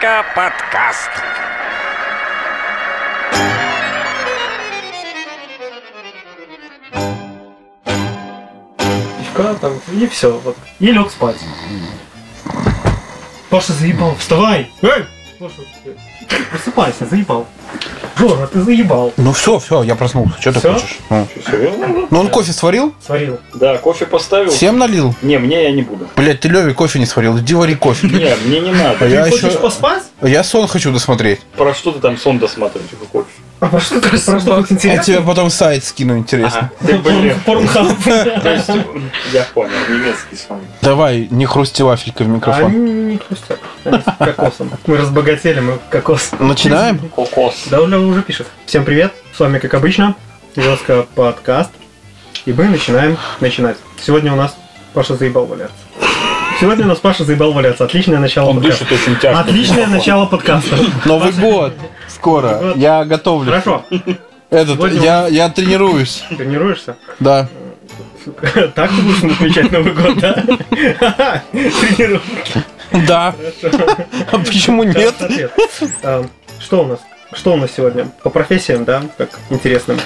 [0.00, 1.10] Березка подкаст.
[9.60, 10.38] там, и все.
[10.38, 10.56] Вот.
[10.78, 11.36] И лег спать.
[13.50, 14.70] Паша заебал, вставай!
[14.80, 15.04] Эй!
[15.38, 15.62] Паша,
[16.50, 17.46] просыпайся, заебал.
[18.20, 19.12] Жора, ты заебал.
[19.16, 20.34] Ну все, все, я проснулся.
[20.40, 20.72] Что ты Всё?
[20.74, 20.98] хочешь?
[21.08, 21.26] Ну.
[21.50, 22.06] Серьезно?
[22.10, 22.94] Ну он кофе сварил?
[23.04, 23.38] Сварил.
[23.54, 24.50] Да, кофе поставил.
[24.50, 25.14] Всем налил?
[25.22, 26.06] Не, мне я не буду.
[26.16, 27.38] Блять, ты Леве кофе не сварил.
[27.38, 28.06] Иди вари кофе.
[28.08, 29.08] Не, мне не А надо.
[29.08, 29.58] я ты хочешь еще...
[29.58, 30.02] поспать?
[30.22, 31.40] Я сон хочу досмотреть.
[31.56, 33.30] Про что ты там сон досматриваешь, какой кофе?
[33.60, 35.04] А про что, про что Я интересно?
[35.04, 36.70] тебе потом сайт скину, интересно.
[36.80, 37.34] Ты, блин.
[37.46, 37.88] Порнхаб.
[38.04, 38.68] То есть,
[39.32, 40.60] я понял, немецкий сон.
[40.80, 42.64] Давай, не хрусти вафелькой в микрофон.
[42.66, 43.60] Они не хрустят.
[43.84, 44.70] Кокосом.
[44.86, 46.32] Мы разбогатели, мы кокос.
[46.38, 46.98] Начинаем?
[47.10, 47.66] Кокос.
[47.70, 48.46] Да, Оля уже пишет.
[48.66, 50.14] Всем привет, с вами, как обычно,
[50.54, 51.70] Березка подкаст.
[52.44, 53.76] И мы начинаем начинать.
[54.00, 54.56] Сегодня у нас
[54.92, 55.74] Паша заебал валяться.
[56.60, 57.84] Сегодня у нас Паша заебал валяться.
[57.84, 58.84] Отличное начало Он подкаста.
[58.84, 59.40] дышит очень тяжко.
[59.40, 60.76] Отличное начало подкаста.
[61.06, 61.72] Новый год.
[62.08, 62.72] Скоро.
[62.76, 63.50] Я готовлю.
[63.50, 63.84] Хорошо.
[64.50, 66.24] Этот, Сегодня я, я тренируюсь.
[66.36, 66.96] Тренируешься?
[67.20, 67.48] Да.
[68.74, 70.32] Так ты будешь отмечать Новый год, да?
[71.52, 72.64] Тренировки.
[73.06, 73.34] Да.
[74.32, 75.14] А почему нет?
[76.02, 76.24] А,
[76.58, 77.00] Что у нас?
[77.32, 78.10] Что у нас сегодня?
[78.22, 79.02] По профессиям, да?
[79.16, 79.98] Как интересным.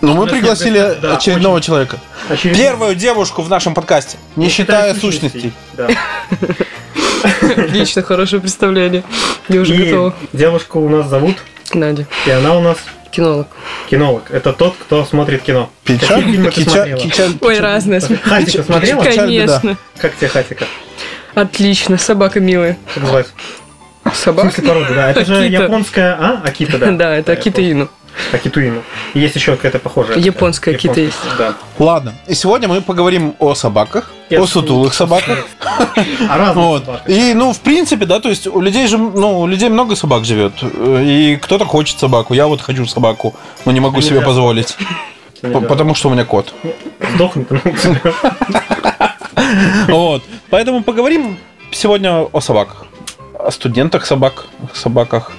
[0.00, 1.98] Ну, мы пригласили да, очередного человека.
[2.28, 2.60] Очевидно.
[2.60, 5.52] Первую девушку в нашем подкасте, не считая сущностей.
[5.74, 5.88] Да.
[7.56, 9.04] Отлично, хорошее представление.
[9.48, 10.14] Я уже И готова.
[10.32, 11.36] девушку у нас зовут,
[11.72, 12.78] Надя, и она у нас
[13.12, 13.46] кинолог.
[13.88, 14.24] кинолог.
[14.30, 15.70] Это тот, кто смотрит кино.
[15.84, 16.18] Печаль?
[16.18, 17.00] Какие фильмы ты смотрела?
[17.40, 18.00] Ой, разное.
[18.00, 18.28] смотрю.
[18.28, 19.02] Хатика смотрела?
[19.04, 19.76] Конечно.
[19.98, 20.66] Как тебе Хатика?
[21.34, 22.76] Отлично, собака милая.
[22.94, 23.32] Как называется?
[24.04, 24.50] В Собака?
[24.50, 25.10] смысле порода, да.
[25.10, 26.42] Это же японская, а?
[26.44, 26.90] Акита, да.
[26.92, 27.88] Да, это Акита Ину.
[28.32, 28.82] Акитуина.
[29.14, 30.18] И есть еще какая-то похожая.
[30.18, 31.18] Японская Японская, есть.
[31.38, 31.54] Да.
[31.78, 35.46] Ладно, и сегодня мы поговорим о собаках, И о о сутулых собаках.
[36.28, 36.84] А разные Вот.
[36.84, 37.10] собаки.
[37.10, 40.24] И, ну, в принципе, да, то есть у людей же, ну, у людей много собак
[40.24, 40.52] живет.
[40.62, 42.34] э, И кто-то хочет собаку.
[42.34, 43.34] Я вот хочу собаку,
[43.64, 44.26] но не могу А себе нельзя.
[44.26, 44.76] позволить.
[45.42, 45.60] Нельзя.
[45.60, 46.52] Потому что у меня кот.
[47.14, 47.48] Сдохнет.
[49.88, 50.22] Вот.
[50.50, 51.38] Поэтому поговорим
[51.72, 52.86] сегодня о собаках.
[53.38, 55.32] О студентах собак, собаках.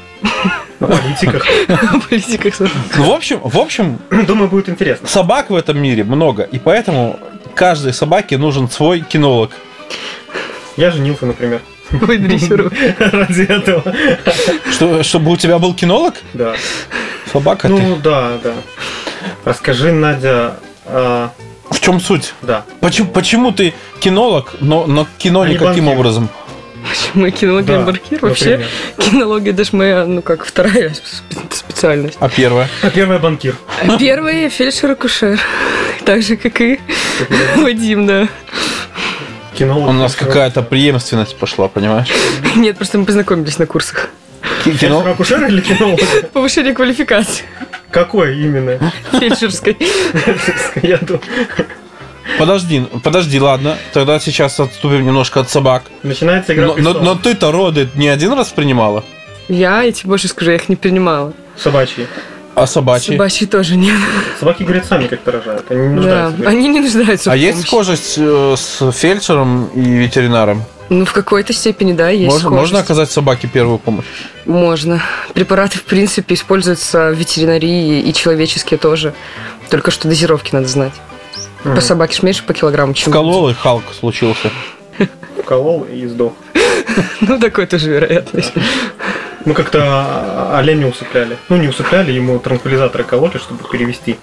[0.80, 1.46] На политиках.
[1.68, 2.54] В политиках.
[2.98, 5.08] Ну, в общем, в общем, Думаю, будет интересно.
[5.08, 7.20] собак в этом мире много, и поэтому
[7.56, 9.52] каждой собаке нужен свой кинолог.
[10.78, 11.62] Я женился, например.
[12.08, 12.72] Ой, дрессирую.
[13.00, 13.84] Ради этого.
[14.72, 16.16] Что, чтобы у тебя был кинолог?
[16.34, 16.56] Да.
[17.32, 17.74] Собака ты.
[17.74, 18.54] Ну, да, да.
[19.46, 21.30] Расскажи, Надя, а,
[21.70, 22.34] В чем суть?
[22.42, 22.64] да.
[22.80, 26.30] Почему, почему ты кинолог, но, но кино А никаким образом?
[27.14, 28.20] Мы кинология Да, Баркир.
[28.22, 28.70] Вообще, например.
[29.00, 30.90] кинология даже моя, ну как, вторая
[31.30, 32.18] спе- специальность.
[32.20, 32.68] А первое?
[32.82, 33.56] А первый банкир.
[33.88, 35.40] А Первый фельдшер-акушер.
[36.06, 36.80] Так же, как и
[37.56, 38.28] Вадим, да.
[39.58, 39.88] Кинолог.
[39.88, 42.10] У нас какая-то преемственность пошла, понимаешь?
[42.56, 44.10] Нет, просто мы познакомились на курсах.
[44.66, 45.00] Ки- Кино...
[45.06, 46.00] Акушер или кинолог?
[46.34, 47.44] Повышение квалификации
[47.92, 48.92] Какой именно?
[49.14, 49.78] фельдшерской.
[50.82, 51.22] Я думаю.
[52.40, 53.78] Подожди, подожди, ладно.
[53.94, 55.84] Тогда сейчас отступим немножко от собак.
[56.04, 59.04] Начинается игра Но, но- но ты-то роды не один раз принимала?
[59.48, 61.34] Я, я тебе больше скажу, я их не принимала.
[61.58, 62.08] Собачьи.
[62.56, 63.14] А собачьи?
[63.16, 63.96] Собачьи тоже нет.
[64.40, 65.66] Собаки, говорят, сами как-то рожают.
[65.72, 66.32] Они не Да, нуждаются.
[66.38, 66.54] говорят.
[66.54, 70.64] они не нуждаются А в есть схожесть э, с фельдшером и ветеринаром?
[70.90, 74.06] Ну, в какой-то степени, да, есть Можно, можно оказать собаке первую помощь?
[74.46, 75.02] Можно.
[75.34, 79.14] Препараты, в принципе, используются в ветеринарии и человеческие тоже.
[79.70, 80.94] Только что дозировки надо знать.
[81.64, 83.12] По собаке меньше по килограмму, чем...
[83.14, 84.50] Вколол и Халк случился.
[85.38, 86.34] Уколол и сдох.
[87.22, 88.54] Ну, такой тоже вероятность.
[89.46, 91.38] Мы как-то оленя усыпляли.
[91.50, 94.18] Ну, не усыпляли, ему транквилизаторы кололи, чтобы перевести.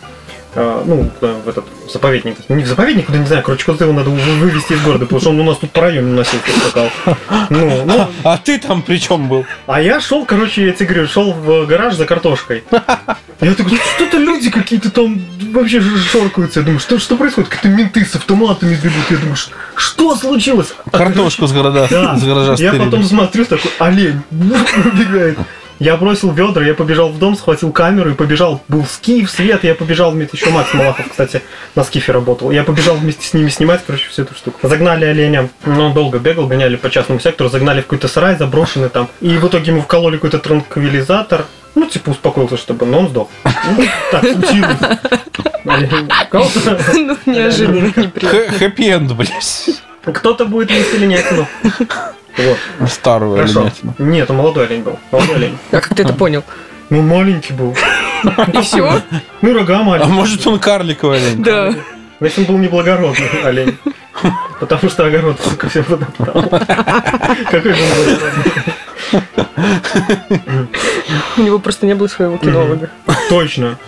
[0.54, 2.36] А, Ну, куда, в этот заповедник.
[2.48, 5.04] Ну, не в заповедник, куда не знаю, короче, куда-то его надо вы- вывести из города,
[5.04, 6.90] потому что он у нас тут по району носился, скакал.
[7.50, 9.44] Ну, ну, А ты там при чем был?
[9.66, 12.64] а я шел, короче, я тебе говорю, шел в гараж за картошкой.
[13.40, 15.18] Я такой, что-то люди какие-то там
[15.52, 16.60] вообще шоркаются.
[16.60, 17.48] Я думаю, что, что происходит?
[17.48, 19.10] Какие-то менты с автоматами бегут.
[19.10, 20.74] Я думаю, «Ш- что случилось?
[20.92, 22.16] А, Картошку с города, Да.
[22.18, 22.84] с гаража Я стырили.
[22.84, 25.38] потом смотрю, такой олень убегает.
[25.80, 28.62] Я бросил ведра, я побежал в дом, схватил камеру и побежал.
[28.68, 31.40] Был скиф, свет, я побежал вместе, еще Макс Малахов, кстати,
[31.74, 32.50] на скифе работал.
[32.50, 34.58] Я побежал вместе с ними снимать, короче, всю эту штуку.
[34.68, 38.90] Загнали оленя, ну, он долго бегал, гоняли по частному сектору, загнали в какой-то сарай, заброшенный
[38.90, 39.08] там.
[39.22, 41.46] И в итоге ему вкололи какой-то транквилизатор.
[41.74, 43.28] Ну, типа, успокоился, чтобы, но он сдох.
[43.44, 44.76] Ну, так случилось.
[46.94, 48.28] Ну, неожиданно, неприятно.
[48.28, 49.70] Хэ- Хэппи-энд, блядь.
[50.04, 51.46] Кто-то будет вести оленятину.
[52.46, 52.58] Вот.
[52.90, 53.60] Старую Хорошо.
[53.60, 53.94] оленятину.
[53.98, 54.98] Нет, он молодой олень был.
[55.12, 55.58] Молодой олень.
[55.70, 56.42] А как ты это понял?
[56.88, 57.76] Ну, маленький был.
[58.52, 59.00] И все?
[59.42, 60.14] Ну, рога А маленькие.
[60.14, 61.42] может он карликовый олень?
[61.42, 61.74] Да.
[62.20, 63.78] Значит, он был неблагородный олень.
[64.58, 66.42] Потому что огород, сука, всем подоптал.
[67.50, 68.44] Какой же он благородный.
[71.36, 72.90] У него просто не было своего кинолога.
[73.28, 73.78] Точно.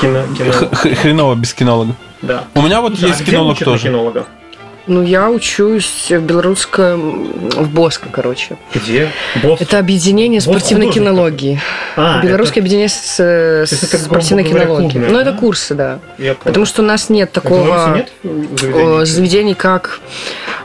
[0.00, 1.94] Хреново без кинолога.
[2.22, 2.44] да.
[2.54, 3.88] У меня вот А есть кинолог тоже.
[3.88, 4.26] кинолога?
[4.86, 8.56] Ну, я учусь в белорусском, в Боско, короче.
[8.74, 9.10] Где?
[9.42, 9.60] Босс.
[9.60, 11.60] Это объединение Босс спортивной кинологии.
[11.96, 14.98] А, Белорусское объединение с, э, это, спортивной говоря, кинологии.
[14.98, 15.98] Ну, это курсы, да.
[16.14, 16.44] это- я понял.
[16.44, 19.04] Потому что у нас нет такого нет э, заведений?
[19.04, 20.00] заведений, как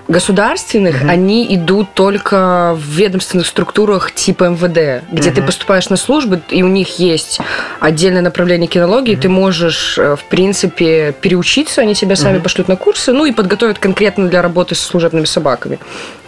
[0.07, 6.63] государственных, они идут только в ведомственных структурах типа МВД, где ты поступаешь на службы, и
[6.63, 7.39] у них есть
[7.79, 13.11] отдельное направление кинологии, ты можешь, э, в принципе, переучиться, они тебя сами пошлют на курсы,
[13.11, 15.79] ну и подготовят конкретно для работы с служебными собаками.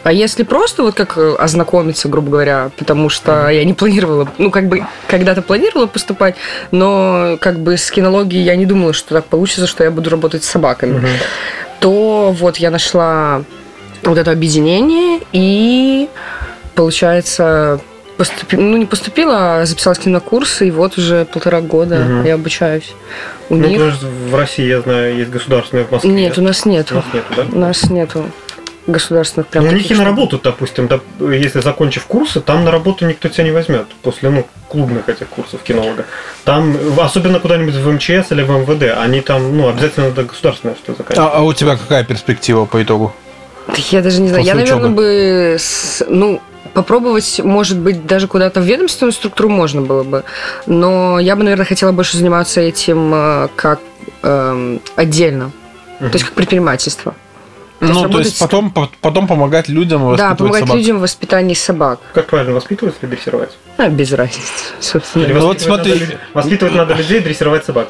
[0.03, 4.51] А если просто вот как э, ознакомиться, грубо говоря, потому что я не планировала, ну
[4.51, 6.35] как бы когда-то планировала поступать,
[6.71, 10.43] но как бы с кинологией я не думала, что так получится, что я буду работать
[10.43, 11.07] с собаками.
[11.79, 13.43] То вот я нашла
[14.03, 16.07] вот это объединение и,
[16.75, 17.79] получается,
[18.17, 21.97] поступи- ну не поступила, а записалась к ним на курсы, и вот уже полтора года
[21.99, 22.25] Мгм.
[22.25, 22.93] я обучаюсь
[23.49, 23.81] у Ну, них.
[24.29, 26.11] в России, я знаю, есть государственные в Москве.
[26.11, 26.95] Нет, у нас У нету.
[26.95, 27.45] нас нету, да?
[27.51, 28.25] У нас нету
[28.87, 32.71] государственных прям Ну, у них и на работу, допустим, доп- если закончив курсы, там на
[32.71, 36.05] работу никто тебя не возьмет после ну, клубных этих курсов кинолога.
[36.43, 40.93] Там, особенно куда-нибудь в МЧС или в МВД, они там, ну, обязательно надо государственное что
[40.95, 41.19] заканчивать.
[41.19, 43.13] А, а у тебя какая перспектива по итогу?
[43.69, 44.43] Да Я даже не знаю.
[44.43, 44.95] Я, После наверное, учебы.
[44.95, 46.41] бы, с- ну,
[46.73, 50.23] попробовать, может быть, даже куда-то в ведомственную структуру можно было бы.
[50.65, 53.79] Но я бы, наверное, хотела больше заниматься этим э, как
[54.23, 55.51] эм, отдельно.
[55.99, 57.13] То есть как предпринимательство.
[57.81, 60.77] есть Ну, то работать есть с- потом, по- потом помогать людям Да, воспитывать помогать собак.
[60.77, 61.99] людям в воспитании собак.
[62.13, 63.57] Как правильно воспитывать или дрессировать?
[63.77, 64.41] А, без разницы,
[64.79, 65.23] собственно.
[65.23, 65.93] Или Ну, вот смотри.
[65.93, 67.87] надо Воспитывать надо людей, дрессировать собак.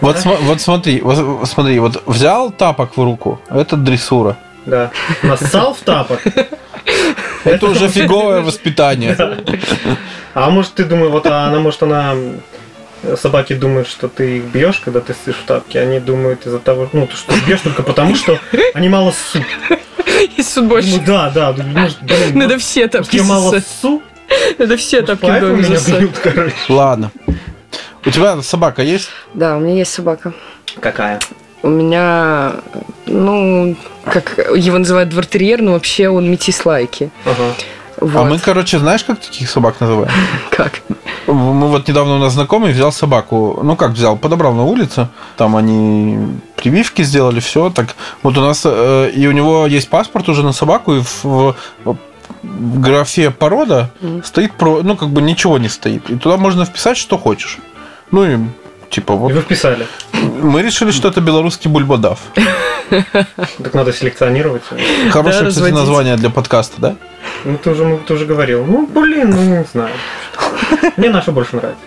[0.00, 0.18] Вот
[0.60, 1.18] смотри, вот
[1.48, 4.36] смотри, вот взял тапок в руку, это дрессура.
[4.66, 4.90] Да.
[5.22, 6.20] Нассал в тапок.
[7.44, 9.16] Это уже фиговое воспитание.
[10.34, 12.14] А может ты думаешь, вот она, может она
[13.16, 16.88] собаки думают, что ты их бьешь, когда ты ссышь в тапке, они думают из-за того,
[16.92, 18.38] ну, что ты бьешь только потому, что
[18.72, 19.44] они мало ссут.
[20.36, 20.96] Есть суд больше.
[20.96, 24.02] Ну да, да, думаю, может, блин, Надо ну, все может, тапки я мало ссу,
[24.58, 26.00] Надо все тапки меня засать.
[26.00, 26.54] бьют, короче.
[26.68, 27.10] Ладно.
[28.04, 29.08] У тебя собака есть?
[29.32, 30.34] Да, у меня есть собака.
[30.80, 31.20] Какая?
[31.64, 32.56] У меня,
[33.06, 33.74] ну,
[34.04, 37.10] как его называют двортерьер, но вообще он метис лайки.
[37.24, 37.54] Ага.
[38.00, 38.20] Вот.
[38.20, 40.10] А мы, короче, знаешь, как таких собак называем?
[40.50, 40.82] Как?
[41.26, 43.60] Мы вот недавно у нас знакомый взял собаку.
[43.62, 44.16] Ну как взял?
[44.18, 45.08] Подобрал на улице.
[45.36, 46.18] Там они
[46.56, 47.70] прививки сделали, все.
[47.70, 51.24] Так вот у нас э, и у него есть паспорт уже на собаку, и в,
[51.24, 51.56] в-
[52.42, 53.90] в графе порода
[54.22, 56.10] стоит про, ну как бы ничего не стоит.
[56.10, 57.58] И туда можно вписать, что хочешь.
[58.10, 58.38] Ну и
[58.90, 59.86] типа И вот вы вписали.
[60.12, 62.20] мы решили, что это белорусский бульбодав.
[62.90, 64.62] Так надо селекционировать.
[65.10, 66.96] Хорошее, кстати, название для подкаста, да?
[67.44, 68.64] Ну, ты уже, ты уже говорил.
[68.64, 69.94] Ну, блин, ну, не знаю.
[70.96, 71.82] Мне наша больше нравится.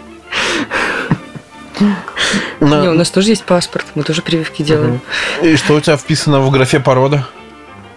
[2.59, 4.99] На- Не, у нас тоже есть паспорт, мы тоже прививки делаем.
[5.43, 7.27] И что у тебя вписано в графе порода?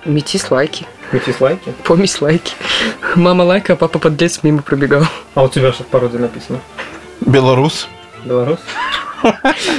[0.04, 1.72] Метис лайки, Метис лайки.
[1.84, 2.52] помесь лайки.
[3.16, 5.04] Мама лайка, а папа подлец мимо пробегал.
[5.34, 6.60] А у тебя что в породе написано?
[7.24, 7.88] Белорус.
[8.24, 8.58] Белорус?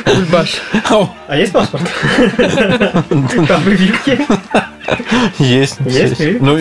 [0.05, 0.62] Бульбаш.
[0.89, 1.83] Ау, А есть паспорт?
[3.48, 4.19] Там прививки.
[5.39, 5.77] Есть.
[5.86, 6.21] Есть?
[6.41, 6.57] Ну,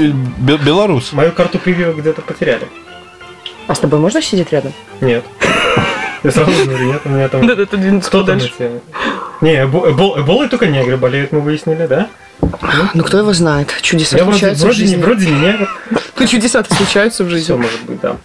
[0.57, 1.13] белорус.
[1.13, 2.67] Мою карту прививок где-то потеряли.
[3.67, 4.73] А с тобой можно сидеть рядом?
[5.01, 5.25] Нет.
[6.23, 7.47] Я сразу говорю, нет, у меня там...
[7.47, 8.81] Надо отодвинуться Кто там подальше.
[9.41, 12.09] Не, эбо- эбо- эболой только негры болеют, мы выяснили, да?
[12.93, 13.75] Ну, кто его знает?
[13.81, 15.03] Чудеса Я случаются в вроде, жизни.
[15.03, 15.69] вроде не негр.
[16.19, 17.55] Ну, чудеса-то случаются в Все жизни.
[17.55, 18.17] может быть, да.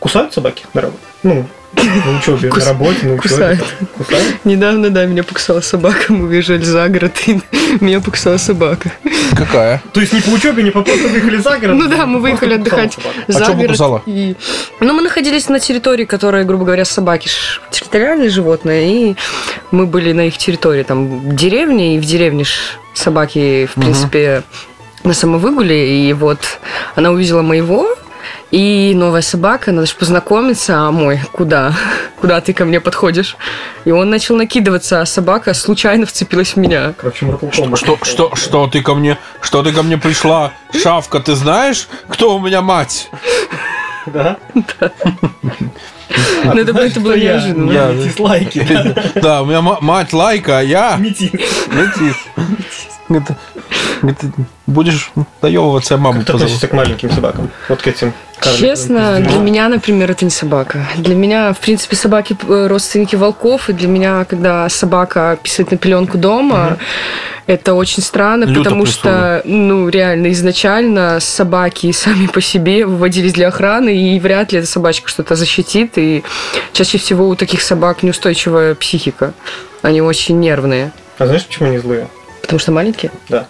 [0.00, 0.98] Кусают собаки на работе?
[1.22, 3.18] Ну, на учебе, Кус- на работе, на учебе.
[3.18, 3.58] кусают.
[3.58, 3.88] там.
[3.98, 4.44] Кусают?
[4.44, 7.40] Недавно, да, меня покусала собака, мы выезжали за город, и
[7.80, 8.92] меня покусала собака.
[9.36, 9.82] Какая?
[9.92, 11.76] То есть не по учебе, не по просто выехали за город?
[11.76, 12.96] Ну да, мы выехали отдыхать.
[13.28, 13.62] А за город.
[13.62, 14.02] покусала?
[14.06, 14.36] И...
[14.80, 19.16] Ну, мы находились на территории, которая, грубо говоря, собаки ж территориальные животные, и
[19.70, 22.50] мы были на их территории, там, деревни, и в деревне ж
[22.94, 24.42] собаки, в принципе,
[25.02, 26.38] на самовыгуле, и вот
[26.94, 27.94] она увидела моего,
[28.54, 31.74] и новая собака, надо же познакомиться, а мой, куда?
[32.20, 33.36] Куда ты ко мне подходишь?
[33.84, 36.94] И он начал накидываться, а собака случайно вцепилась в меня.
[36.96, 37.76] Короче, Kombat.
[37.76, 40.52] Что, что, что ты ко мне, что ты ко мне пришла?
[40.72, 43.10] Шавка, ты знаешь, кто у меня мать?
[44.06, 44.36] Да?
[46.44, 47.72] Ну, это было- это было неожиданно.
[47.72, 48.64] Я- Дизлайки.
[49.18, 51.30] Да, у меня ма- мать лайка, а я Метис.
[51.68, 52.16] метис.
[53.08, 53.36] Это
[54.66, 55.10] будешь
[55.42, 56.44] доебываться, я маму Как ты позову.
[56.44, 57.50] относишься к маленьким собакам?
[57.68, 58.12] Вот к этим
[58.56, 60.86] Честно, для меня, например, это не собака.
[60.96, 65.76] Для меня, в принципе, собаки э, родственники волков, и для меня, когда собака писает на
[65.76, 66.78] пеленку дома,
[67.46, 73.48] это очень странно, Люто потому что, ну, реально, изначально собаки сами по себе выводились для
[73.48, 76.22] охраны, и вряд ли эта собачка что-то защитит, и
[76.72, 79.34] чаще всего у таких собак неустойчивая психика.
[79.82, 80.92] Они очень нервные.
[81.18, 82.08] А знаешь, почему они злые?
[82.40, 83.10] Потому что маленькие?
[83.28, 83.46] Да.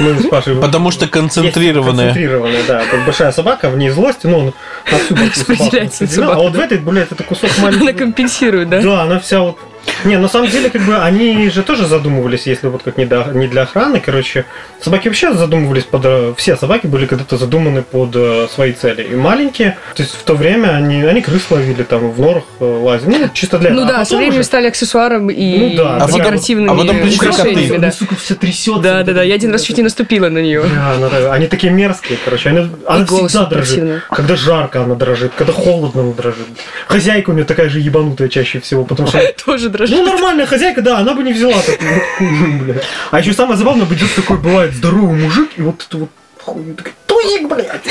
[0.00, 0.56] Мы с Пашей...
[0.56, 2.06] Потому что Есть концентрированные.
[2.08, 2.82] Концентрированная, да.
[2.90, 4.54] Как большая собака, в ней злость, ну, он
[4.90, 5.56] на всю большую
[5.90, 6.32] собаку.
[6.32, 7.92] А вот в этой, блядь, это кусок Она маленький.
[7.92, 8.80] компенсирует, да?
[8.82, 9.58] Да, она вся вот...
[10.04, 13.24] Не, на самом деле, как бы, они же тоже задумывались, если вот как не для,
[13.34, 14.44] не для охраны, короче.
[14.80, 16.02] Собаки вообще задумывались под...
[16.04, 19.02] э, Все собаки были когда-то задуманы под э, свои цели.
[19.02, 22.64] И маленькие, то есть в то время они, они крыс ловили, там, в норах э,
[22.64, 23.10] лазили.
[23.18, 23.94] Ну, чисто для Ну этого.
[23.96, 27.28] А да, со временем уже- стали аксессуаром и Ну да, А декоративными а потом пришли
[27.28, 27.80] украшениями, коты.
[27.80, 27.92] да.
[27.92, 28.82] сука, все трясется.
[28.82, 29.22] Да, да, да.
[29.22, 30.62] Я один раз чуть не наступила на нее.
[30.62, 32.50] Бля, она такая- они такие мерзкие, короче.
[32.50, 33.74] Они, она голос всегда дрожит.
[33.76, 34.00] противный.
[34.10, 35.32] Когда жарко, она дрожит.
[35.36, 36.46] Когда холодно, она дрожит.
[36.86, 39.20] Хозяйка у нее такая же ебанутая чаще всего, потому что...
[39.44, 40.04] Тоже Ну, дрожит.
[40.04, 42.82] нормальная хозяйка, да, она бы не взяла такую хуйню, блядь.
[43.10, 46.10] А еще самое забавное, идет такой, бывает, здоровый мужик, и вот это вот
[46.42, 47.82] хуйню такой, тузик, блядь.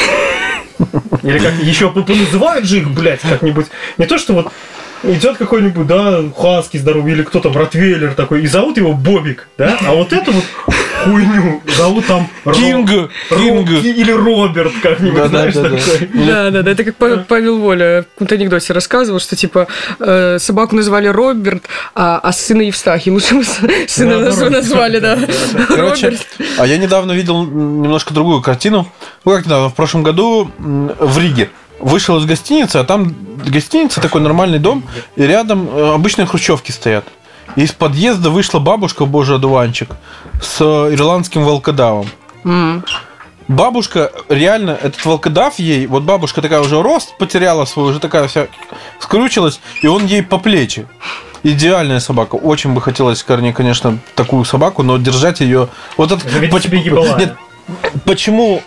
[1.24, 3.68] Или как еще называют же их, блядь, как-нибудь.
[3.98, 4.52] Не то, что вот
[5.04, 9.78] идет какой-нибудь, да, хаски здоровый, или кто там, ротвейлер такой, и зовут его Бобик, да,
[9.86, 10.44] а вот эту вот
[11.04, 13.70] хуйню зовут там Ро- Кинг, Ро- Кинг.
[13.70, 15.70] Ки- или Роберт, как-нибудь, Да, да, знаешь, да, да.
[15.70, 16.10] такой.
[16.26, 16.72] Да, да, да.
[16.72, 19.68] Это как Павел- Воля в каком-то анекдоте рассказывал, что типа
[20.00, 23.12] э, собаку назвали Роберт, а, а сына Евстахий.
[23.12, 23.44] Лучше
[23.88, 25.18] сына Да, назвали, да.
[25.68, 26.28] Короче, Роберт.
[26.58, 28.92] а я недавно видел немножко другую картину.
[29.24, 31.50] Ну, как недавно, в прошлом году в Риге.
[31.86, 33.14] Вышел из гостиницы, а там
[33.46, 34.84] гостиница, такой нормальный дом,
[35.16, 37.06] и рядом э, обычные хрущевки стоят.
[37.56, 39.90] И из подъезда вышла бабушка, божий одуванчик,
[40.42, 42.08] с ирландским волкодавом.
[42.44, 42.84] М.
[43.48, 48.48] Бабушка, реально, этот волкодав ей, вот бабушка такая уже рост потеряла свой, уже такая вся
[49.00, 50.88] скрючилась, и он ей по плечи.
[51.44, 52.34] Идеальная собака.
[52.34, 55.70] Очень бы хотелось, Корне, конечно, такую собаку, но держать ее...
[55.98, 56.28] Вот это...
[56.28, 56.66] Заведи поч-.
[57.20, 57.36] Нет,
[58.06, 58.64] почему...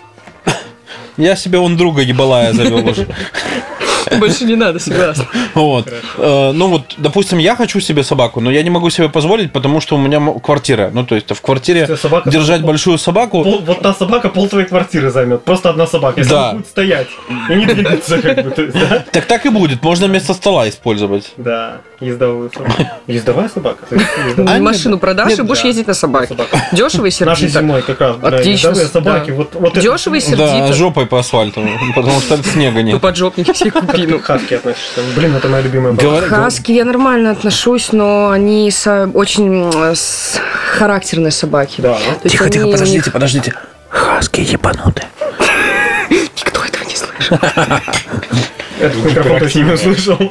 [1.19, 3.07] Я себе он друга ебалая завел уже.
[4.19, 5.25] Больше не надо, согласна.
[5.53, 5.87] Вот.
[6.17, 9.81] Э, Ну вот, допустим, я хочу себе собаку, но я не могу себе позволить, потому
[9.81, 10.89] что у меня квартира.
[10.93, 11.87] Ну, то есть в квартире
[12.25, 13.43] держать большую собаку...
[13.43, 15.43] Вот та собака пол твоей квартиры займет.
[15.43, 16.19] Просто одна собака.
[16.19, 16.49] Если Да.
[16.49, 17.07] она будет стоять
[17.49, 19.05] и не двигаться, как бы, то есть, да?
[19.11, 21.31] Так так и будет, можно вместо стола использовать.
[21.37, 22.83] Да, ездовую собаку.
[23.07, 23.85] Ездовая собака?
[24.37, 25.67] А, Машину продашь и будешь да.
[25.67, 26.35] ездить на собаке.
[26.71, 27.59] Дешево и Нашей сердито.
[27.59, 29.29] зимой как раз, Отлично, собаки.
[29.31, 29.35] да.
[29.35, 30.73] Вот, вот это- Дешево и Да, сердито.
[30.73, 31.61] жопой по асфальту,
[31.95, 33.01] потому что снега Ну, нет.
[33.01, 33.71] поджопники все.
[33.91, 34.19] Ты ну.
[34.19, 35.01] к хаски относишься?
[35.15, 35.93] Блин, это моя любимая.
[35.93, 40.39] Говор- Хаски я нормально отношусь, но они со- очень с-
[40.77, 41.81] характерные собаки.
[41.81, 41.97] Да.
[42.23, 43.53] Они- у них- подождите.
[43.89, 45.07] Хаски ебанутые.
[46.09, 47.39] Никто этого не слышит.
[48.79, 50.17] Этот микрофон точно не услышал.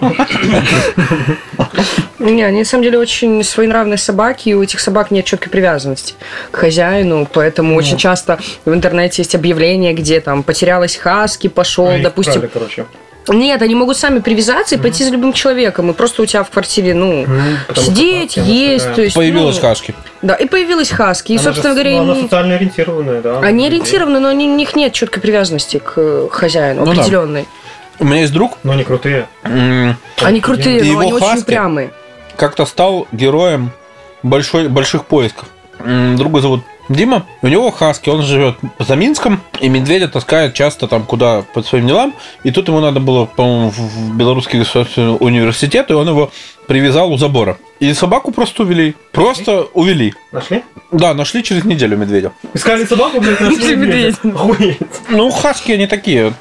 [2.18, 6.14] Не, они на самом деле очень своенравные собаки, и у этих собак нет четкой привязанности
[6.50, 12.48] к хозяину, поэтому очень часто в интернете есть объявления, где там потерялась хаски, пошел, допустим.
[12.52, 12.86] короче.
[13.28, 16.50] Нет, они могут сами привязаться и пойти за любым человеком, и просто у тебя в
[16.50, 17.26] квартире, ну,
[17.72, 19.14] что сидеть, есть, то есть...
[19.14, 19.94] Появилась ну, хаски.
[20.22, 23.40] Да, и появилась хаски, и, Она собственно же- говоря, ну, Она социально ориентированная, да.
[23.40, 27.00] они ориентированы, но они- у них нет четкой привязанности к э, хозяину, Ну да.
[27.00, 27.46] определенной.
[28.00, 29.26] У меня есть друг, Но они крутые.
[29.42, 31.42] Они крутые, И но они очень хаски?
[31.42, 31.90] упрямые.
[32.36, 33.72] как-то стал героем
[34.22, 35.48] большой, больших поисков.
[35.84, 41.04] Друга зовут Дима, у него хаски, он живет за Минском, и медведя таскает часто там
[41.04, 42.14] куда по своим делам,
[42.44, 46.30] и тут ему надо было, по-моему, в Белорусский государственный университет, и он его
[46.66, 47.58] привязал у забора.
[47.78, 48.94] И собаку просто увели.
[49.12, 50.14] Просто увели.
[50.32, 50.62] Нашли?
[50.90, 52.32] Да, нашли через неделю медведя.
[52.54, 54.16] Искали собаку, блядь, нашли Нашли медведя.
[54.24, 54.78] Охуеть.
[55.10, 56.32] Ну, хаски они такие.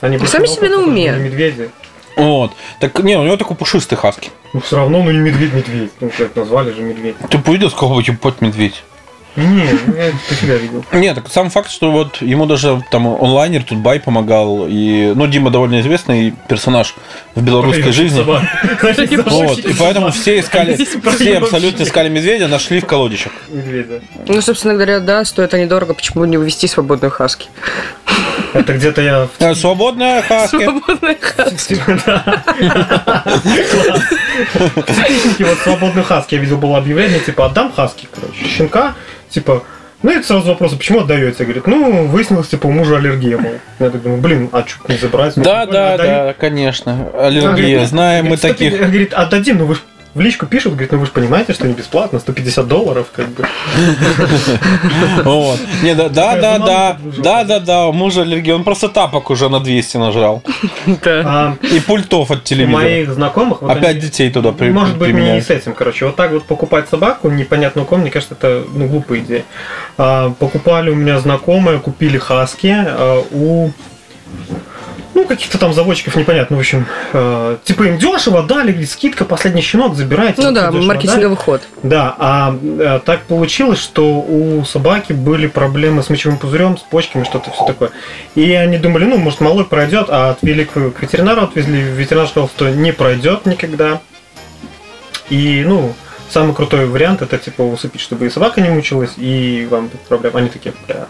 [0.00, 1.12] Они Сами себе на уме.
[1.12, 1.70] Медведи.
[2.16, 2.52] Вот.
[2.80, 4.30] Так, не, у него такой пушистый хаски.
[4.52, 5.90] Ну, все равно, ну, не медведь-медведь.
[6.00, 7.16] Ну, как назвали же медведь.
[7.28, 8.84] Ты увидел, с какого ебать медведь?
[9.36, 10.84] Не, ну, я по себя видел.
[10.92, 14.66] Нет, так сам факт, что вот ему даже там онлайнер тут бай помогал.
[14.68, 16.94] И, ну, Дима довольно известный персонаж
[17.34, 18.22] в белорусской жизни.
[18.22, 20.76] Вот, и поэтому все искали,
[21.16, 23.32] все абсолютно искали медведя, нашли в колодищах.
[23.48, 24.00] Медведя.
[24.26, 27.48] Ну, собственно говоря, да, стоит они дорого, почему не увести свободную хаски?
[28.52, 30.64] Это где-то я Э, Свободная хаски.
[30.64, 31.76] Свободная хаски.
[34.74, 38.94] В Типичнике вот свободную хаски я видел было объявление, типа, отдам хаски, короче, щенка,
[39.28, 39.62] типа,
[40.02, 41.44] ну и сразу вопрос, а почему отдаете?
[41.44, 43.52] Говорит, ну, выяснилось, типа, у мужа аллергия, мол.
[43.78, 45.36] Я так думаю, блин, а что не забрать?
[45.36, 47.08] Ну, Да, да, да, конечно.
[47.14, 47.86] Он Аллергия.
[47.86, 48.78] Знаем мы говорит, «150 таких.
[48.78, 49.76] Говорит, отдадим, но вы
[50.14, 53.44] в личку пишут, говорит, ну вы же понимаете, что не бесплатно, 150 долларов, как бы.
[55.24, 55.58] Вот.
[55.82, 59.48] Не, да, да, да, да, да, да, да, у мужа аллергия, он просто тапок уже
[59.48, 60.42] на 200 нажрал.
[61.04, 62.82] А И пультов от у телевизора.
[62.82, 63.62] моих знакомых...
[63.62, 65.44] вот Опять детей туда при- Может быть, не применяют.
[65.46, 66.06] с этим, короче.
[66.06, 69.44] Вот так вот покупать собаку, непонятно у кого, мне кажется, это ну, глупая идея.
[69.98, 73.70] А, покупали у меня знакомые, купили хаски а, у
[75.14, 76.86] ну, каких-то там заводчиков непонятно, в общем.
[77.12, 80.42] э, типа им дешево дали, скидка, последний щенок, забирайте.
[80.42, 81.62] Ну да, маркетинговый ход.
[81.82, 81.90] дали.
[81.90, 87.24] Да, а э, так получилось, что у собаки были проблемы с мочевым пузырем, с почками,
[87.24, 87.90] что-то все такое.
[88.34, 92.48] И они думали, ну, может, малой пройдет, а отвели к, к ветеринару, отвезли, ветеринар сказал,
[92.48, 94.00] что не пройдет никогда.
[95.30, 95.94] И, ну,
[96.28, 100.36] самый крутой вариант это типа усыпить, чтобы и собака не мучилась, и вам без проблем.
[100.36, 101.06] Они такие, бля.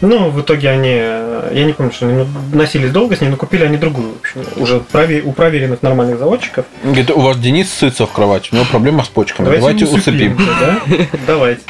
[0.00, 3.36] Ну, в итоге они, э, я не помню, что они носились долго с ней, но
[3.36, 4.78] купили они другую, в общем, уже
[5.24, 6.64] у проверенных нормальных заводчиков.
[6.82, 9.54] Говорит, у вас Денис сытся в кровати, у него проблема с почками.
[9.56, 10.38] Давайте, усыпим.
[10.60, 10.80] да?
[11.26, 11.62] Давайте.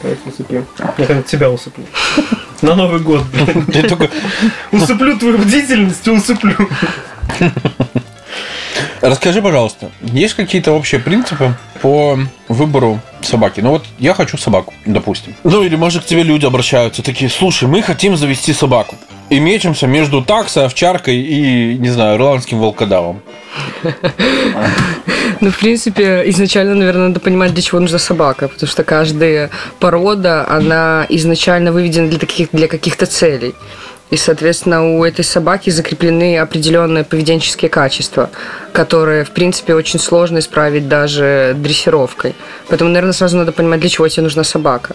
[0.00, 0.66] Давайте усыпим.
[0.98, 1.84] Я как тебя усыплю.
[2.62, 3.66] На Новый год, блин.
[4.72, 6.56] Усыплю твою бдительность и усыплю.
[9.04, 12.18] Расскажи, пожалуйста, есть какие-то общие принципы по
[12.48, 13.60] выбору собаки?
[13.60, 15.34] Ну вот я хочу собаку, допустим.
[15.44, 18.96] Ну или может к тебе люди обращаются, такие, слушай, мы хотим завести собаку.
[19.28, 23.20] И мечемся между таксой, овчаркой и, не знаю, ирландским волкодавом.
[25.40, 30.46] Ну, в принципе, изначально, наверное, надо понимать, для чего нужна собака, потому что каждая порода,
[30.48, 33.54] она изначально выведена для, таких, для каких-то целей.
[34.14, 38.30] И, соответственно, у этой собаки закреплены определенные поведенческие качества,
[38.72, 42.36] которые, в принципе, очень сложно исправить даже дрессировкой.
[42.68, 44.94] Поэтому, наверное, сразу надо понимать, для чего тебе нужна собака.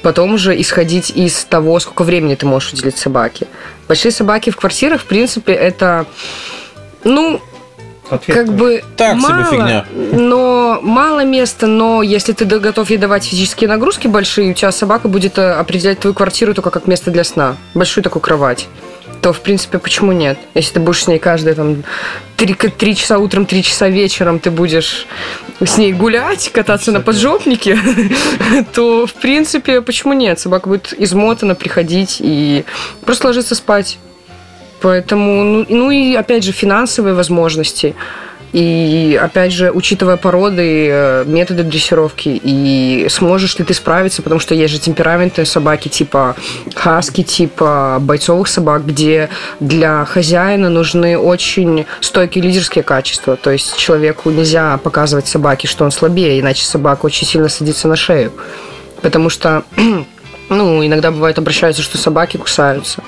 [0.00, 3.46] Потом уже исходить из того, сколько времени ты можешь уделить собаке.
[3.88, 6.06] Большие собаки в квартирах, в принципе, это,
[7.04, 7.42] ну,
[8.26, 9.84] как бы Так себе мало, фигня.
[10.12, 15.08] но мало места, но если ты готов ей давать физические нагрузки большие, у тебя собака
[15.08, 18.68] будет э, определять твою квартиру только как место для сна, большую такую кровать
[19.20, 20.38] то, в принципе, почему нет?
[20.54, 21.84] Если ты будешь с ней каждые там
[22.36, 25.06] три, три часа утром, три часа вечером ты будешь
[25.62, 27.78] с ней гулять, кататься на поджопнике,
[28.72, 30.40] то, в принципе, почему нет?
[30.40, 32.64] Собака будет измотана приходить и
[33.04, 33.98] просто ложиться спать.
[34.80, 37.94] Поэтому, ну, ну и опять же, финансовые возможности.
[38.52, 44.54] И опять же, учитывая породы, э, методы дрессировки, и сможешь ли ты справиться, потому что
[44.54, 46.34] есть же темпераментные собаки типа
[46.74, 49.28] хаски, типа бойцовых собак, где
[49.60, 53.36] для хозяина нужны очень стойкие лидерские качества.
[53.36, 57.94] То есть человеку нельзя показывать собаке, что он слабее, иначе собака очень сильно садится на
[57.94, 58.32] шею.
[59.00, 59.62] Потому что
[60.50, 63.02] ну, иногда бывает обращаются, что собаки кусаются.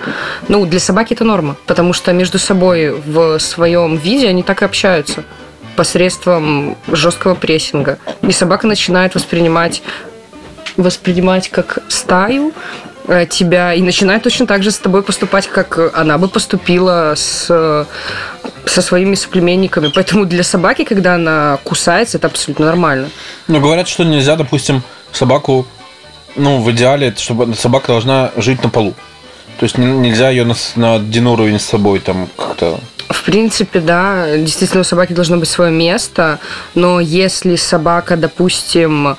[0.49, 4.65] Ну, для собаки это норма, потому что между собой в своем виде они так и
[4.65, 5.25] общаются
[5.77, 7.99] посредством жесткого прессинга.
[8.23, 9.83] И собака начинает воспринимать
[10.79, 12.53] воспринимать как стаю
[13.07, 17.47] э, тебя и начинает точно так же с тобой поступать, как она бы поступила с,
[18.65, 19.91] со своими соплеменниками.
[19.95, 23.11] Поэтому для собаки, когда она кусается, это абсолютно нормально.
[23.49, 25.67] Но говорят, что нельзя, допустим, собаку,
[26.37, 28.95] ну, в идеале, чтобы собака должна жить на полу.
[29.59, 32.81] То есть нельзя ее на, на один уровень с собой там как-то...
[33.09, 36.39] В принципе, да, действительно у собаки должно быть свое место,
[36.75, 39.17] но если собака, допустим,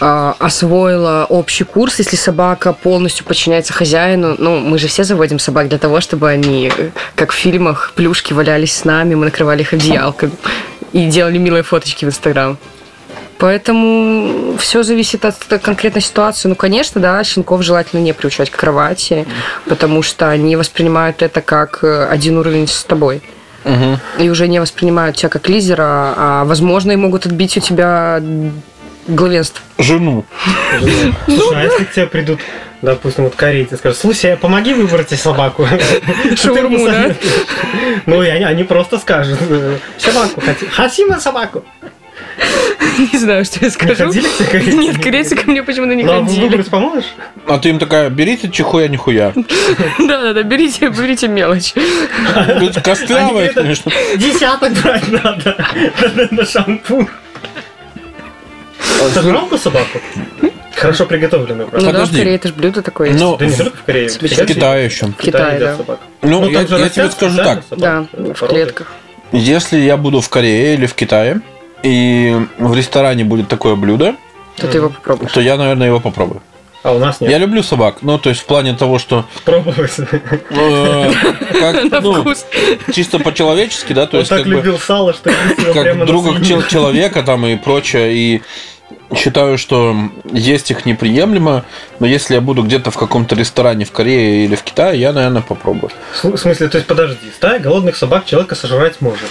[0.00, 5.68] э, освоила общий курс, если собака полностью подчиняется хозяину, ну, мы же все заводим собак
[5.68, 6.70] для того, чтобы они,
[7.14, 10.32] как в фильмах, плюшки валялись с нами, мы накрывали их одеялком
[10.92, 12.58] и делали милые фоточки в Инстаграм.
[13.38, 16.48] Поэтому все зависит от конкретной ситуации.
[16.48, 19.26] Ну, конечно, да, щенков желательно не приучать к кровати,
[19.66, 23.22] потому что они воспринимают это как э, один уровень с тобой.
[23.64, 23.98] Мгм.
[24.18, 28.22] И уже не воспринимают тебя как лидера, а, возможно, и могут отбить у тебя
[29.08, 29.60] главенство.
[29.78, 30.24] Жену.
[31.26, 32.40] Слушай, а если к тебе придут,
[32.82, 35.66] допустим, вот корейцы, скажут, слушай, помоги выбрать себе собаку.
[36.36, 37.14] Шаурму, Ты да?
[38.06, 39.38] Ну, и они, они просто скажут,
[39.98, 41.20] собаку хотим.
[41.20, 41.64] Собаку.
[43.12, 44.10] Не знаю, что я Не скажу.
[44.10, 44.74] к?
[44.74, 46.40] Нет, корейцы ко мне почему-то не Ну, а ходили.
[46.48, 47.14] выбрать поможешь?
[47.46, 49.32] А ты им такая, берите чихуя нихуя.
[49.98, 51.74] Да-да-да, берите, берите мелочь.
[51.74, 53.90] Говорит, Костлявая, конечно.
[54.16, 55.56] Десяток брать надо
[56.30, 57.06] на шампунь.
[59.14, 60.00] Сожрал собаку?
[60.74, 62.18] Хорошо приготовленную, Ну да, в.
[62.18, 63.20] Корее это ж блюдо такое есть.
[63.20, 64.08] Ну, Да не только в Корее.
[64.08, 65.06] В в Китае еще.
[65.06, 65.76] В Китае, да.
[66.22, 67.62] Ну, я, же я тебе скажу так.
[67.68, 68.54] собак, Да, ну, в породы.
[68.62, 68.92] клетках.
[69.32, 71.40] Если я буду в Корее или в Китае,
[71.86, 74.16] и в ресторане будет такое блюдо,
[74.56, 75.32] То ты его попробуешь.
[75.32, 76.42] то я, наверное, его попробую.
[76.82, 77.30] А у нас нет.
[77.30, 77.96] Я люблю собак.
[78.02, 79.98] Ну, то есть в плане того, что Пробовать.
[79.98, 81.12] э,
[81.52, 82.34] как, ну,
[82.92, 85.32] чисто по-человечески, да, то Он есть так как бы любил сало, что
[85.74, 88.14] как друга человека там и прочее.
[88.14, 88.42] И
[89.16, 89.96] считаю, что
[90.32, 91.64] есть их неприемлемо,
[91.98, 95.42] но если я буду где-то в каком-то ресторане в Корее или в Китае, я, наверное,
[95.42, 95.90] попробую.
[96.22, 99.30] В смысле, то есть подожди, стая голодных собак человека сожрать может.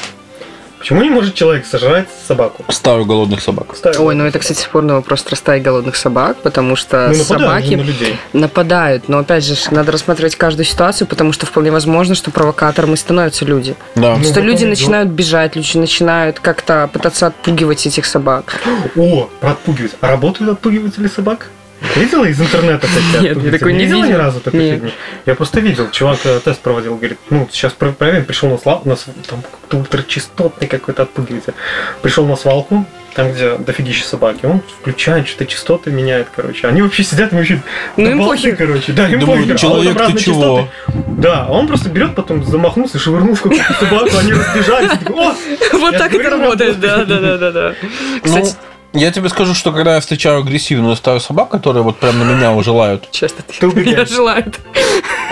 [0.85, 2.63] Почему не может человек сожрать собаку?
[2.69, 3.75] Ставлю голодных собак.
[3.75, 7.73] Стая Ой, ну это, кстати, спорный вопрос про стаи голодных собак, потому что Ну, собаки
[7.73, 8.19] на людей.
[8.33, 9.09] нападают.
[9.09, 13.45] Но опять же, надо рассматривать каждую ситуацию, потому что вполне возможно, что провокатором и становятся
[13.45, 13.75] люди.
[13.95, 14.15] Да.
[14.17, 18.53] Ну, что люди потом начинают бежать, люди начинают как-то пытаться отпугивать этих собак.
[18.95, 19.93] О, про отпугивать.
[20.01, 21.49] А работают отпугиватели собак?
[21.95, 24.75] Видела из интернета такие Нет, я такой не видела ни разу такой Нет.
[24.75, 24.91] фигни?
[25.25, 28.89] Я просто видел, чувак э, тест проводил, говорит, ну, сейчас про- проверим, пришел на свалку,
[28.89, 31.53] на св- там какой-то ультрачастотный какой-то отпугиватель.
[32.01, 36.67] Пришел на свалку, там, где дофигища собаки, он включает, что-то частоты меняет, короче.
[36.67, 37.61] Они вообще сидят и вообще
[37.97, 38.55] Ну, им похер.
[38.57, 38.91] короче.
[38.91, 39.55] Да, им Думаю, похер.
[39.55, 40.59] А человек, обратно ты чего?
[40.87, 44.91] частоты- Да, а он просто берет, потом замахнулся, швырнул в какую-то собаку, они разбежались.
[45.73, 47.73] Вот так это говорю, работает, да, да, да, да, да.
[48.21, 52.17] Кстати, Ну, я тебе скажу, что когда я встречаю агрессивную стаю собак, которые вот прям
[52.19, 53.09] на меня уже лают.
[53.11, 54.09] часто Ты ты меня убегаешь.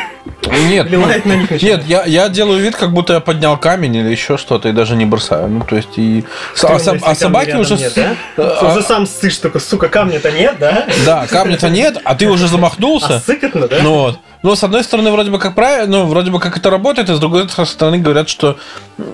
[0.44, 0.70] желает.
[0.70, 4.10] Нет, ну, на них нет, я, я делаю вид, как будто я поднял камень или
[4.10, 5.48] еще что-то, и даже не бросаю.
[5.48, 6.24] Ну, то есть, и...
[6.54, 7.76] А, Стрёмно, соб- если а собаки уже...
[7.76, 8.16] нет, да?
[8.38, 10.86] А- уже сам ссышь, только, сука, камня-то нет, да?
[11.06, 13.20] Да, камня-то нет, а ты уже А замахнулся.
[13.26, 13.78] сыкотно, да?
[13.82, 14.20] Ну вот.
[14.44, 17.14] Ну, с одной стороны, вроде бы как правильно, ну, вроде бы как это работает, и
[17.16, 18.58] с другой стороны говорят, что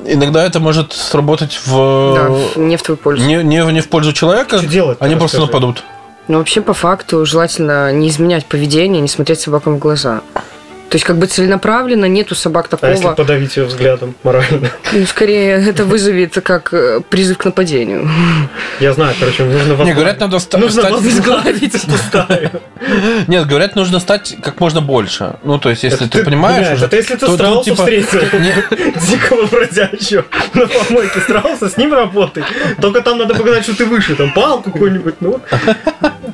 [0.06, 2.16] иногда это может сработать в...
[2.56, 3.26] Да, не в твою пользу.
[3.28, 4.98] Не, не, в- не в пользу человека, Что делать?
[5.02, 5.54] они просто Расскажи.
[5.54, 5.84] нападут.
[6.28, 10.22] Но вообще, по факту, желательно не изменять поведение, не смотреть собакам в глаза.
[10.90, 13.16] То есть, как бы целенаправленно нету собак А если такого.
[13.16, 14.70] подавить ее взглядом морально?
[14.92, 18.10] Ну, скорее, это вызовет как э, призыв к нападению.
[18.80, 21.76] Я знаю, короче, нужно Не, говорят, надо ста- Нужно стать- возглавить.
[23.28, 25.36] Нет, говорят, нужно стать как можно больше.
[25.44, 26.86] Ну, то есть, если ты, понимаешь уже...
[26.86, 28.22] Это если ты страуса типа, встретил,
[29.10, 32.44] дикого бродячего на помойке страуса, с ним работай.
[32.82, 35.40] Только там надо показать, что ты выше, там палку какую-нибудь, ну.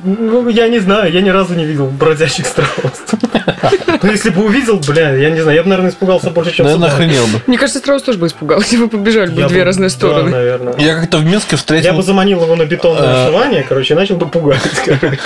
[0.04, 3.04] Ну, я не знаю, я ни разу не видел бродячих страусов.
[4.02, 6.90] Ну, если бы увидел, бля, я не знаю, я бы, наверное, испугался больше, чем Наверное,
[6.90, 7.40] охренел бы.
[7.46, 10.30] Мне кажется, страус тоже бы испугался, вы побежали бы Я в две разные Да, стороны.
[10.30, 10.74] наверное.
[10.78, 11.94] Я как-то в Минске Я встретил...
[11.94, 13.22] бы заманил его на бетонное Э.
[13.26, 14.60] основание, короче, и начал бы пугать.
[14.84, 15.18] короче.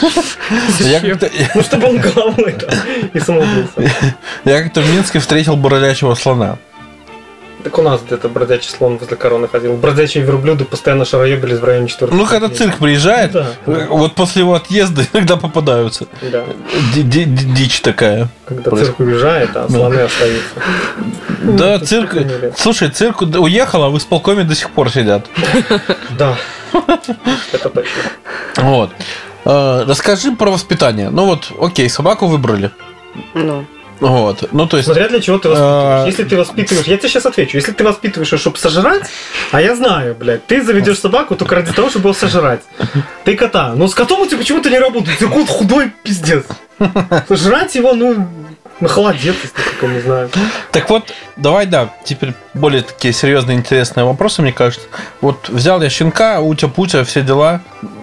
[0.81, 1.01] Я
[1.55, 2.55] Ну, чтобы он головой
[3.13, 3.93] и самоубился.
[4.45, 6.57] я как-то в Минске встретил бродячего слона.
[7.65, 9.75] Так у нас где-то бродячий слон возле короны ходил.
[9.77, 13.47] Бродячие верблюды постоянно шароебились в районе 4 Ну, когда цирк приезжает, Да.
[13.67, 16.07] вот после его отъезда иногда попадаются.
[16.23, 16.45] Да.
[16.95, 18.29] Ди- ди- ди- Дичь такая.
[18.47, 20.55] Когда Проис- цирк уезжает, а слоны остаются.
[21.43, 22.15] Да, Ну, цирк...
[22.57, 25.27] Слушай, цирк уехал, а в исполкоме до сих пор сидят.
[26.19, 26.37] Да.
[27.53, 28.03] Это точно.
[28.57, 28.91] Вот.
[29.45, 31.11] Э, Расскажи про воспитание.
[31.11, 32.71] Ну вот, окей, собаку выбрали.
[33.35, 33.65] Ну,
[34.01, 34.49] Вот.
[34.53, 34.87] Ну, то есть...
[34.87, 36.07] Смотря для чего ты воспитываешь.
[36.07, 36.87] Если ты воспитываешь...
[36.87, 37.57] Я тебе сейчас отвечу.
[37.57, 39.05] Если ты воспитываешь чтобы сожрать,
[39.53, 42.61] а я знаю, блядь, ты заведешь собаку только ради того, чтобы его сожрать.
[43.25, 43.75] Ты кота.
[43.75, 45.19] Но с котом у тебя почему-то не работает.
[45.19, 46.45] Ты кот худой пиздец.
[47.29, 48.27] Сожрать его, ну,
[48.81, 50.31] на холодец, если только не знаю.
[50.73, 54.87] Так вот, давай, да, теперь более такие серьезные, интересные вопросы, мне кажется.
[55.21, 57.61] Вот взял я щенка, утя-путя, все дела.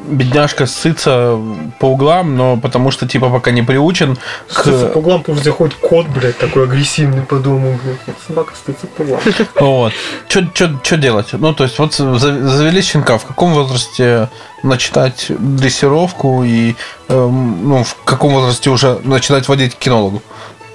[0.07, 1.37] Бедняжка сытся
[1.79, 4.17] по углам, но потому что, типа, пока не приучен
[4.53, 4.63] к...
[4.93, 7.79] по углам, потому что ходит кот, блядь, такой агрессивный по дому.
[7.83, 8.17] блядь.
[8.27, 9.19] Собака стыдится по углам.
[9.59, 9.93] Вот.
[10.27, 11.27] Что делать?
[11.33, 13.17] Ну, то есть, вот за- завели щенка.
[13.17, 14.29] В каком возрасте
[14.63, 16.75] начинать дрессировку и
[17.09, 20.21] эм, ну, в каком возрасте уже начинать водить к кинологу?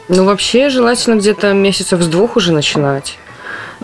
[0.08, 3.16] ну, вообще, желательно где-то месяцев с двух уже начинать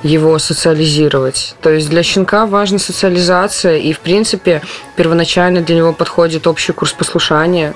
[0.03, 1.55] его социализировать.
[1.61, 4.63] То есть для щенка важна социализация, и, в принципе,
[4.97, 7.75] первоначально для него подходит общий курс послушания.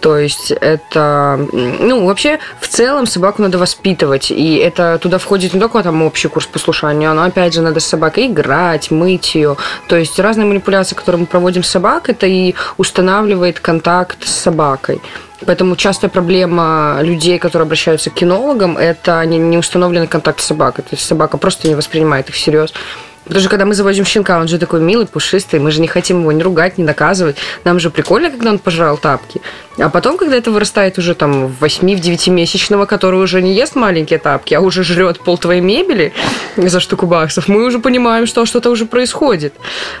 [0.00, 5.60] То есть это, ну, вообще, в целом собаку надо воспитывать, и это туда входит не
[5.60, 9.56] только там общий курс послушания, но, опять же, надо с собакой играть, мыть ее.
[9.88, 15.00] То есть разные манипуляции, которые мы проводим с собакой, это и устанавливает контакт с собакой.
[15.46, 20.82] Поэтому частая проблема людей, которые обращаются к кинологам, это не, не установленный контакт с собакой.
[20.82, 22.72] То есть собака просто не воспринимает их всерьез.
[23.28, 26.20] Потому что когда мы заводим щенка, он же такой милый, пушистый, мы же не хотим
[26.20, 27.36] его ни ругать, ни наказывать.
[27.64, 29.40] Нам же прикольно, когда он пожрал тапки.
[29.78, 34.18] А потом, когда это вырастает уже там в 8-9 месячного, который уже не ест маленькие
[34.18, 36.12] тапки, а уже жрет пол твоей мебели
[36.56, 39.54] за штуку баксов, мы уже понимаем, что что-то уже происходит.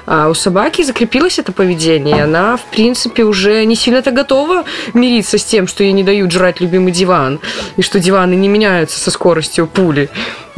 [0.06, 4.64] А у собаки закрепилось это поведение, и она, в принципе, уже не сильно-то готова
[4.94, 7.38] мириться с тем, что ей не дают жрать любимый диван,
[7.76, 10.08] и что диваны не меняются со скоростью пули.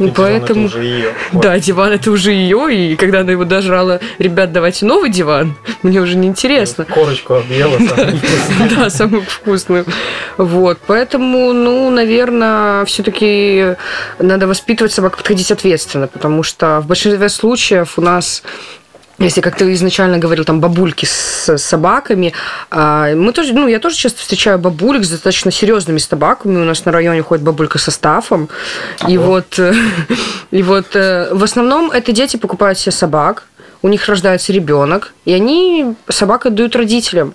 [0.01, 1.09] Ну, И диван это поэтому- уже её.
[1.33, 6.01] Да, диван это уже ее, и когда она его дожрала, ребят, давайте новый диван, мне
[6.01, 6.85] уже не интересно.
[6.85, 7.77] Корочку объела.
[8.75, 9.85] Да, самую вкусную.
[10.37, 13.75] Вот, поэтому, ну, наверное, все-таки
[14.17, 18.41] надо воспитывать собак, подходить ответственно, потому что в большинстве случаев у нас
[19.23, 22.33] если как ты изначально говорил, там бабульки с собаками,
[22.69, 26.57] а, мы тоже, ну, я тоже часто встречаю бабулек с достаточно серьезными собаками.
[26.57, 28.49] У нас на районе ходит бабулька со стафом.
[29.07, 29.73] И вот, э,
[30.51, 33.43] и вот э, в основном это дети покупают себе собак,
[33.81, 37.33] у них рождается ребенок, и они собак отдают родителям,